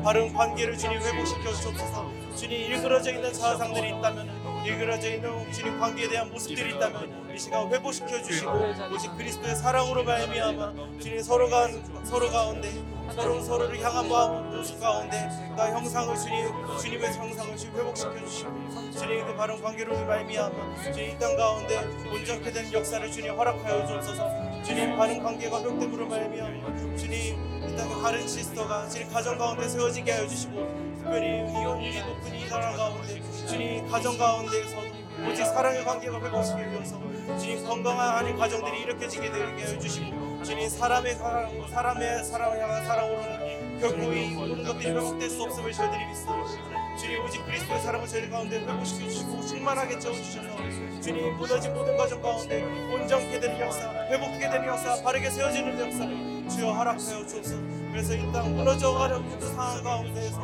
바른 0.03 0.31
관계를 0.33 0.77
주님 0.77 0.99
회복시켜 1.01 1.53
주옵소서. 1.53 2.11
주님 2.35 2.71
일그러져 2.71 3.11
있는 3.13 3.33
자아상들이 3.33 3.89
있다면 3.97 4.65
일그러져 4.65 5.09
있는 5.15 5.51
주님 5.51 5.79
관계에 5.79 6.07
대한 6.07 6.29
모습들이 6.29 6.75
있다면 6.75 7.26
이 7.37 7.39
시간 7.39 7.71
회복시켜 7.71 8.19
주시고 8.23 8.49
오직 8.91 9.15
그리스도의 9.15 9.55
사랑으로 9.55 10.03
말미암아 10.03 10.73
주님 10.99 11.21
서로가 11.21 11.67
서로 12.03 12.31
가운데 12.31 12.67
서로 13.15 13.39
서로를 13.43 13.79
향한 13.79 14.09
마음 14.09 14.63
가운데 14.81 15.29
나 15.55 15.71
형상을 15.71 16.15
주님 16.17 16.47
주님의 16.81 17.13
형상을 17.13 17.55
주님 17.55 17.75
회복시켜 17.77 18.25
주시고 18.25 18.49
주님 18.91 19.23
그 19.27 19.35
바른 19.35 19.61
관계로 19.61 20.03
말미암아 20.03 20.81
주님 20.91 21.11
이 21.11 21.19
땅 21.19 21.37
가운데 21.37 21.77
온전케 22.11 22.51
되는 22.51 22.73
역사를 22.73 23.11
주님 23.11 23.31
허락하여 23.37 23.85
주옵소서. 23.85 24.63
주님 24.63 24.97
바른 24.97 25.21
관계가 25.21 25.59
회복됨으로 25.59 26.07
말미암아 26.07 26.95
주님 26.97 27.37
이 27.69 27.75
땅에 27.77 28.01
바른 28.01 28.27
시스터가 28.27 28.89
주님 28.89 29.11
가정 29.13 29.37
가운데 29.37 29.69
세워지게 29.69 30.11
하여 30.11 30.27
주시고 30.27 30.53
특별히 30.97 31.27
이혼율이 31.51 31.99
높은 32.01 32.33
이 32.35 32.49
나라 32.49 32.75
가운데 32.75 33.21
주님 33.47 33.87
가정 33.87 34.17
가운데에서도 34.17 34.96
오직 35.25 35.45
사랑의 35.45 35.83
관계가 35.83 36.19
회복시키기 36.21 36.71
위해서 36.71 36.99
주님 37.39 37.65
건강한 37.65 38.17
한인 38.17 38.37
가정들이 38.37 38.81
일으켜지게 38.81 39.31
되게 39.31 39.63
해주시고 39.63 40.43
주님 40.43 40.69
사람의 40.69 41.15
사랑, 41.15 41.67
사람의 41.69 42.23
사랑을 42.23 42.61
향한 42.61 42.85
사랑으로는 42.85 43.79
결코 43.79 44.13
이 44.13 44.27
모든 44.33 44.63
것들이 44.63 44.89
회복될 44.89 45.29
수 45.29 45.43
없음을 45.43 45.71
저희들이 45.71 46.05
믿습니다 46.07 46.97
주님 46.97 47.23
오직 47.23 47.45
그리스도의 47.45 47.79
사랑을 47.81 48.07
저희 48.07 48.29
가운데 48.29 48.59
회복시켜 48.59 49.09
주시고 49.09 49.45
충만하게 49.45 49.99
채워주셔서 49.99 51.01
주님 51.01 51.35
무너진 51.37 51.73
모든 51.73 51.97
가정 51.97 52.21
가운데 52.21 52.63
온전케 52.63 53.39
되는 53.39 53.59
역사 53.59 53.91
회복하게 54.09 54.49
되는 54.49 54.67
역사 54.67 55.01
바르게 55.03 55.29
세워지는 55.29 55.79
역사를 55.79 56.37
주여 56.49 56.71
허락하여 56.71 56.97
주옵소서. 57.27 57.57
그래서 57.91 58.13
이 58.15 58.31
땅 58.31 58.55
무너져가는 58.55 59.21
모든 59.29 59.47
상황 59.49 59.83
가운데에서 59.83 60.39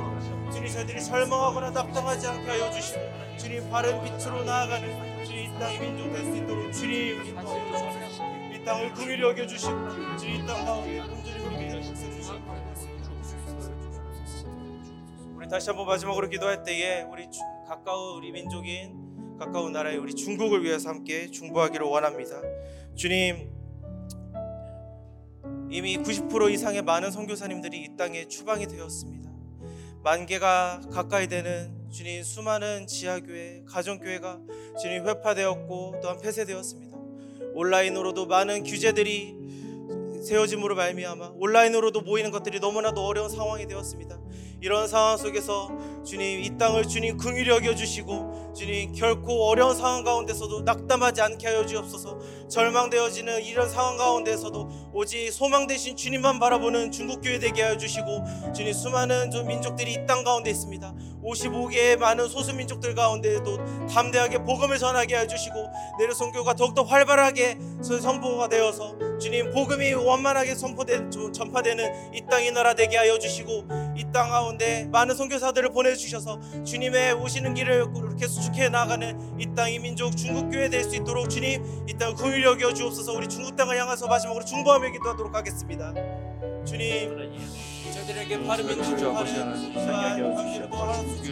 주님 0.52 0.68
저희들이 0.72 1.04
절망하거나 1.04 1.70
낙담하지 1.72 2.28
않게 2.28 2.50
하여 2.50 2.72
주시고 2.72 3.00
주님 3.38 3.70
바른 3.70 4.04
빛으로 4.04 4.44
나아가는 4.44 5.26
주님 5.26 5.56
이 5.56 5.60
땅의 5.60 5.80
민족 5.80 6.12
될 6.14 6.24
수 6.26 6.38
있도록 6.38 6.72
주님 6.74 7.26
인도하여 7.26 7.78
주옵소서 7.78 8.24
이 8.54 8.64
땅을 8.66 8.94
긍휼히 8.94 9.22
여겨주시고 9.22 10.18
주님 10.18 10.44
이 10.44 10.46
땅 10.48 10.66
가운데 10.66 11.00
온전히 11.00 11.46
우리에게 11.46 11.82
주시옵소서 11.82 12.40
우리 15.36 15.48
다시 15.50 15.70
한번 15.70 15.86
마지막으로 15.88 16.30
기도할 16.30 16.64
때에 16.64 17.04
우리 17.04 17.30
주- 17.30 17.42
가까운 17.68 18.18
우리 18.18 18.32
민족인 18.32 19.38
가까운 19.38 19.72
나라의 19.74 19.98
우리 19.98 20.14
중국을 20.16 20.64
위해서 20.64 20.90
함께 20.90 21.28
중보하기를 21.30 21.86
원합니다 21.86 22.40
주님 22.96 23.52
이미 25.70 25.98
90% 25.98 26.52
이상의 26.52 26.84
많은 26.84 27.10
선교사님들이 27.12 27.82
이 27.84 27.98
땅에 27.98 28.28
추방이 28.28 28.68
되었습니다. 28.68 29.32
만 30.04 30.28
개가 30.28 30.82
가까이 30.92 31.28
되는 31.28 31.74
주님 31.94 32.24
수많은 32.24 32.88
지하교회, 32.88 33.66
가정교회가 33.68 34.40
주님 34.82 35.08
회파되었고 35.08 36.00
또한 36.02 36.18
폐쇄되었습니다. 36.20 36.98
온라인으로도 37.54 38.26
많은 38.26 38.64
규제들이 38.64 39.36
세워짐으로 40.26 40.74
말미암아 40.74 41.34
온라인으로도 41.36 42.02
모이는 42.02 42.32
것들이 42.32 42.60
너무나도 42.60 43.06
어려운 43.06 43.30
상황이 43.30 43.68
되었습니다. 43.68 44.20
이런 44.60 44.88
상황 44.88 45.18
속에서 45.18 45.70
주님 46.04 46.44
이 46.44 46.58
땅을 46.58 46.88
주님 46.88 47.16
긍휼히 47.18 47.48
여겨 47.50 47.76
주시고 47.76 48.43
주님 48.54 48.94
결코 48.94 49.46
어려운 49.50 49.76
상황 49.76 50.04
가운데서도 50.04 50.62
낙담하지 50.62 51.22
않게 51.22 51.48
하여 51.48 51.66
주옵소서. 51.66 52.20
절망되어지는 52.50 53.44
이런 53.44 53.68
상황 53.70 53.98
가운데서도 53.98 54.70
오직 54.94 55.32
소망 55.32 55.66
대신 55.68 55.96
주님만 55.96 56.40
바라보는 56.40 56.92
중국 56.92 57.22
교회 57.22 57.40
되게 57.40 57.64
하여 57.64 57.78
주시고 57.78 58.54
주님 58.54 58.74
수많은 58.74 59.32
좀 59.32 59.48
민족들이 59.48 59.94
이 59.94 60.06
땅 60.06 60.24
가운데 60.24 60.50
있습니다. 60.52 60.94
55개의 61.24 61.98
많은 61.98 62.28
소수 62.28 62.54
민족들 62.54 62.94
가운데에도 62.94 63.58
담대하게 63.88 64.40
복음을 64.44 64.78
전하게 64.78 65.16
하여 65.16 65.26
주시고 65.28 65.56
내려 65.98 66.14
선교가 66.14 66.54
더욱더 66.56 66.84
활발하게 66.84 67.58
선포가 67.82 68.50
되어서 68.50 68.96
주님 69.20 69.52
복음이 69.52 69.94
원만하게 69.94 70.54
선포된 70.56 71.10
전파되는 71.34 72.14
이땅이 72.14 72.52
나라 72.52 72.74
되게 72.76 72.98
하여 72.98 73.18
주시고 73.18 73.66
이 73.98 74.04
땅 74.14 74.30
가운데 74.30 74.86
많은 74.92 75.16
선교사들을 75.16 75.72
보내 75.72 75.96
주셔서 75.96 76.40
주님의 76.64 77.14
오시는 77.14 77.56
길을 77.56 77.88
이렇게 77.96 78.28
수축해 78.44 78.70
나가는 78.70 79.40
이 79.40 79.46
땅이 79.56 79.80
민족 79.80 80.16
중국 80.18 80.50
교회 80.50 80.70
될 80.70 80.84
수 80.84 80.96
있도록 80.98 81.30
주님 81.30 81.64
이 81.88 81.94
땅을 81.94 82.16
긍휼히 82.16 82.44
여겨 82.44 82.74
주옵소서. 82.74 83.14
우리 83.14 83.28
중국 83.30 83.56
땅을 83.56 83.80
향해서 83.80 84.06
마지막으로 84.08 84.44
중보하며 84.44 84.92
기도하도록 84.92 85.34
하겠습니다. 85.34 85.94
주님 86.66 87.32
저희들에게 87.94 88.44
바른 88.46 88.68
민족을 88.68 89.14
바른 89.14 89.72
귀한 89.72 90.36
관계로 90.36 90.76
하나씩 90.76 91.24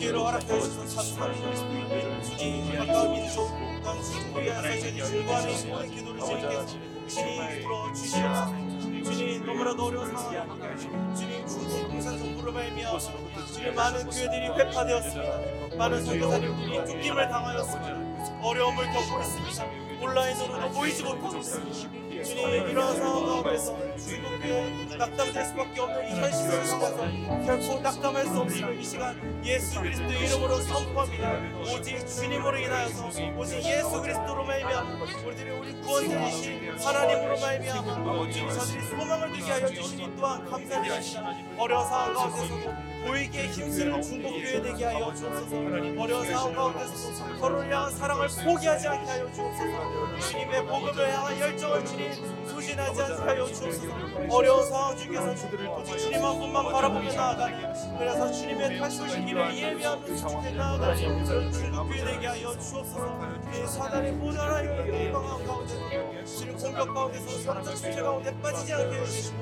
기회로 0.00 0.24
허락해 0.24 0.46
주셔서 0.60 0.96
감사합니다. 0.96 2.22
주님 2.22 2.76
가까운 2.78 3.12
민족 3.12 3.48
또한 3.82 4.02
중국을 4.02 4.44
위하여 4.44 4.62
저희들이 4.62 5.04
중보하는 5.04 5.68
모든 5.68 5.90
기도를 5.90 6.20
주님께서 6.20 6.66
주님 6.66 7.60
들어 7.60 7.92
주시옵소서. 7.92 8.73
주님 9.04 9.44
너무나도 9.44 9.84
어려운 9.84 10.16
상황 10.16 11.14
주님 11.14 11.46
중국 11.46 11.88
공산 11.88 12.18
정부로 12.18 12.52
말미암아 12.52 12.98
주님 12.98 13.74
많은 13.74 14.04
교회들이 14.08 14.48
회파되었습니다. 14.48 15.76
많은 15.76 16.04
선교사님들이 16.04 16.86
쫓김을 16.86 17.28
당하였습니다. 17.28 18.40
어려움을 18.42 18.84
겪고 18.92 19.20
있습니다. 19.20 19.64
온라인으로도 20.02 20.68
모이지 20.70 21.02
못하고 21.04 21.36
있습니다. 21.38 22.03
주님 22.24 22.74
상황 22.74 23.26
가운데서 23.26 23.76
중국교회 23.98 24.96
낙담될 24.96 25.44
수밖에 25.44 25.80
없는 25.80 26.08
이 26.08 26.20
현실을 26.20 26.66
속아서 26.66 26.96
결코 27.44 27.80
낙담할 27.80 28.24
수 28.26 28.40
없음을 28.40 28.80
이 28.80 28.84
시간 28.84 29.42
예수 29.44 29.80
그리스도 29.80 30.08
이름으로 30.10 30.56
선포합니다. 30.60 31.40
오직 31.60 32.06
주님으로 32.06 32.58
인하여서 32.58 33.06
오직 33.36 33.56
예수 33.64 34.00
그리스도로 34.00 34.44
말미암아 34.44 35.04
우리들이 35.26 35.50
우리 35.50 35.72
구원자이신 35.82 36.78
하나님으로 36.78 37.40
말미암아 37.40 38.30
주님 38.30 38.48
저들이 38.50 38.82
소망을 38.88 39.32
두게 39.32 39.50
하여 39.52 39.66
주시니 39.68 40.16
또한 40.16 40.44
감사드립니다. 40.50 41.62
어려운 41.62 41.86
상황 41.86 42.14
가운데서도 42.14 42.93
보이기에 43.04 43.46
힘쓰는 43.48 44.02
중국교회 44.02 44.62
되게 44.62 44.84
하여 44.84 45.14
주옵소서. 45.14 45.56
어려운 46.02 46.26
상황 46.26 46.54
가운데서도 46.54 47.38
서로를 47.38 47.72
향한 47.72 47.90
사랑을 47.92 48.28
포기하지 48.44 48.88
않게 48.88 49.10
하여 49.10 49.32
주옵소서. 49.32 50.18
주님의 50.28 50.66
복음을 50.66 51.12
향한 51.12 51.38
열정을 51.40 51.84
주님 51.84 52.12
소진하지 52.46 53.02
않게 53.02 53.22
하여 53.22 53.46
주옵소서. 53.46 53.86
어려운 54.30 54.66
상황 54.66 54.96
중에서 54.96 55.30
오직 55.78 55.98
주님 55.98 56.24
한 56.24 56.38
분만 56.38 56.72
바라보며 56.72 57.12
나아가는 57.12 57.98
그래서 57.98 58.32
주님의 58.32 58.78
다시 58.78 59.02
오실 59.02 59.26
길을 59.26 59.56
예비하며 59.56 60.04
주께 60.04 60.50
나아가는 60.56 61.24
그런 61.24 61.52
중국교회 61.52 62.04
되게 62.04 62.26
하여 62.26 62.50
주옵소서. 62.58 63.34
이 63.52 63.66
사단의 63.66 64.12
모자라는 64.12 65.12
건강한 65.12 65.46
가운데 65.46 66.03
주님 66.24 66.56
공격 66.56 66.94
가운데서 66.94 67.28
성적 67.38 67.74
축제 67.76 68.02
가운데 68.02 68.40
빠지지 68.40 68.72
않게 68.72 68.98
해주시고 68.98 69.36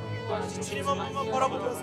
주님 0.62 0.88
한 0.88 0.98
분만 1.06 1.30
바라보면서 1.30 1.80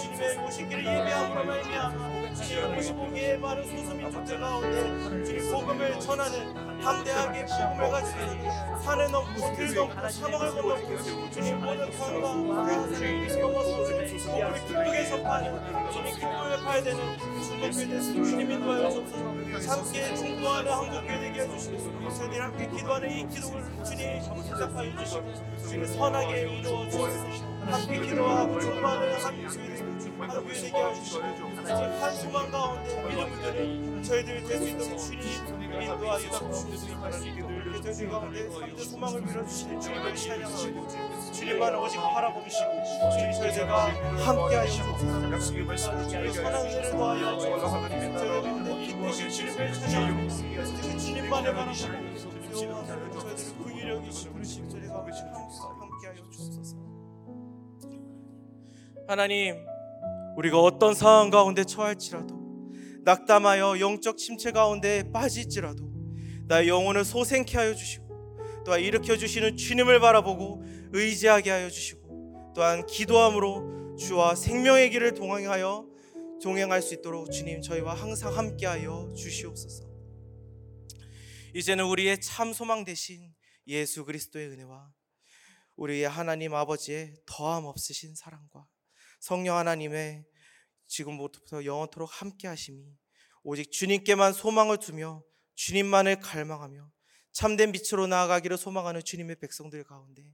주님의 0.00 0.46
오시기를 0.46 0.84
예배함으로 0.84 1.44
말미암아 1.44 2.34
주님 2.34 2.76
55개의 2.76 3.38
많은 3.38 3.64
소수민 3.64 4.10
족들 4.10 4.40
가운데 4.40 5.24
주님 5.24 5.50
복음을 5.50 6.00
전하는 6.00 6.61
담대하게 6.82 7.44
복음을 7.46 7.90
가지고 7.90 8.80
산을 8.82 9.10
넘고 9.10 9.56
길 9.56 9.74
넘고 9.74 10.08
사망을 10.08 10.50
건너고 10.50 11.30
주님 11.30 11.60
모든 11.60 11.90
강과 11.98 12.66
하늘을 12.66 13.40
넘어서 13.40 13.76
복음을 13.76 14.06
기쁘게 14.06 15.06
전파하는 15.06 15.92
주님 15.92 16.14
기쁨을 16.14 16.64
봐야 16.64 16.82
되는 16.82 17.18
중국교회 17.18 17.86
되신 17.86 18.24
주님 18.24 18.50
인도하여 18.50 18.90
주옵소서. 18.90 19.72
함께 19.72 20.14
중보하는 20.14 20.72
한국교회 20.72 21.20
되게 21.20 21.40
해주시고 21.42 22.10
저희들이 22.10 22.38
함께 22.40 22.66
기도하는 22.68 23.10
이 23.10 23.28
기도를 23.28 23.64
주님 23.84 24.20
응답하여 24.52 24.96
주시고 24.98 25.32
주님 25.68 25.86
선하게 25.86 26.40
이루어 26.42 26.88
주옵소서 26.90 27.51
함께 27.70 28.00
기도하고 28.00 28.60
중보하는 28.60 29.14
한 29.22 29.42
교회 29.42 30.54
되게 30.54 30.76
하시고 30.76 31.22
한 32.00 32.14
소망 32.16 32.50
가운데 32.50 33.04
믿음들이 33.08 34.02
저희들 34.04 34.44
될수 34.44 34.68
있도록 34.68 34.98
주님 34.98 35.22
인도하여 35.82 36.18
주시옵소서. 36.18 36.76
저희 37.82 38.08
가운데 38.08 38.48
삶의 38.50 38.78
소망을 38.84 39.20
밀어주시는 39.22 39.80
주님을 39.80 40.14
찬양하고 40.14 41.32
주님만 41.32 41.74
오직 41.76 41.96
바라보시고 41.98 42.70
주님 43.12 43.32
저희들과 43.32 43.84
함께 44.24 44.56
하시고 44.56 44.98
주님의 45.40 45.78
선한 45.78 46.04
은혜를 46.10 46.90
더하여 46.90 47.38
저희 47.38 47.50
가운데 47.60 48.86
빛내신 48.86 49.30
주님을 49.30 49.72
찬양하고 49.72 50.98
주님만을 50.98 51.54
바라보고 51.54 51.74
저희들을 52.54 53.64
긍휼히 53.64 53.90
여기시고 53.90 54.68
저희가 54.68 54.94
함께하여 54.98 56.16
주옵소서 56.30 56.81
하나님 59.06 59.66
우리가 60.36 60.60
어떤 60.60 60.94
상황 60.94 61.30
가운데 61.30 61.64
처할지라도 61.64 62.40
낙담하여 63.04 63.80
영적 63.80 64.16
침체 64.16 64.52
가운데 64.52 65.10
빠질지라도 65.12 65.90
나의 66.46 66.68
영혼을 66.68 67.04
소생케 67.04 67.56
하여 67.56 67.74
주시고 67.74 68.02
또한 68.64 68.80
일으켜 68.80 69.16
주시는 69.16 69.56
주님을 69.56 70.00
바라보고 70.00 70.62
의지하게 70.92 71.50
하여 71.50 71.68
주시고 71.68 72.52
또한 72.54 72.86
기도함으로 72.86 73.96
주와 73.96 74.34
생명의 74.34 74.90
길을 74.90 75.14
동행하여 75.14 75.88
동행할 76.42 76.82
수 76.82 76.94
있도록 76.94 77.30
주님 77.30 77.60
저희와 77.62 77.94
항상 77.94 78.36
함께하여 78.36 79.12
주시옵소서. 79.16 79.84
이제는 81.54 81.84
우리의 81.84 82.20
참 82.20 82.52
소망 82.52 82.84
되신 82.84 83.32
예수 83.66 84.04
그리스도의 84.04 84.48
은혜와 84.48 84.90
우리의 85.76 86.08
하나님 86.08 86.54
아버지의 86.54 87.14
더함 87.26 87.64
없으신 87.64 88.14
사랑과 88.14 88.66
성령 89.22 89.56
하나님의 89.56 90.24
지금부터 90.88 91.64
영원토록 91.64 92.10
함께 92.12 92.48
하심이 92.48 92.84
오직 93.44 93.70
주님께만 93.70 94.32
소망을 94.32 94.78
두며 94.78 95.22
주님만을 95.54 96.18
갈망하며 96.18 96.90
참된 97.30 97.70
빛으로 97.70 98.08
나아가기를 98.08 98.56
소망하는 98.58 99.00
주님의 99.04 99.36
백성들 99.36 99.84
가운데 99.84 100.24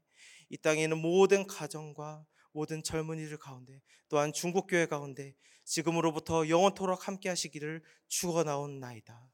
이 0.49 0.57
땅에 0.57 0.84
있는 0.84 0.97
모든 0.97 1.47
가정과 1.47 2.24
모든 2.53 2.82
젊은이들 2.82 3.36
가운데 3.36 3.82
또한 4.09 4.32
중국 4.32 4.66
교회 4.66 4.86
가운데 4.86 5.34
지금으로부터 5.64 6.49
영원토록 6.49 7.07
함께 7.07 7.28
하시기를 7.28 7.82
축원하옵나이다. 8.09 9.30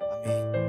아멘. 0.00 0.65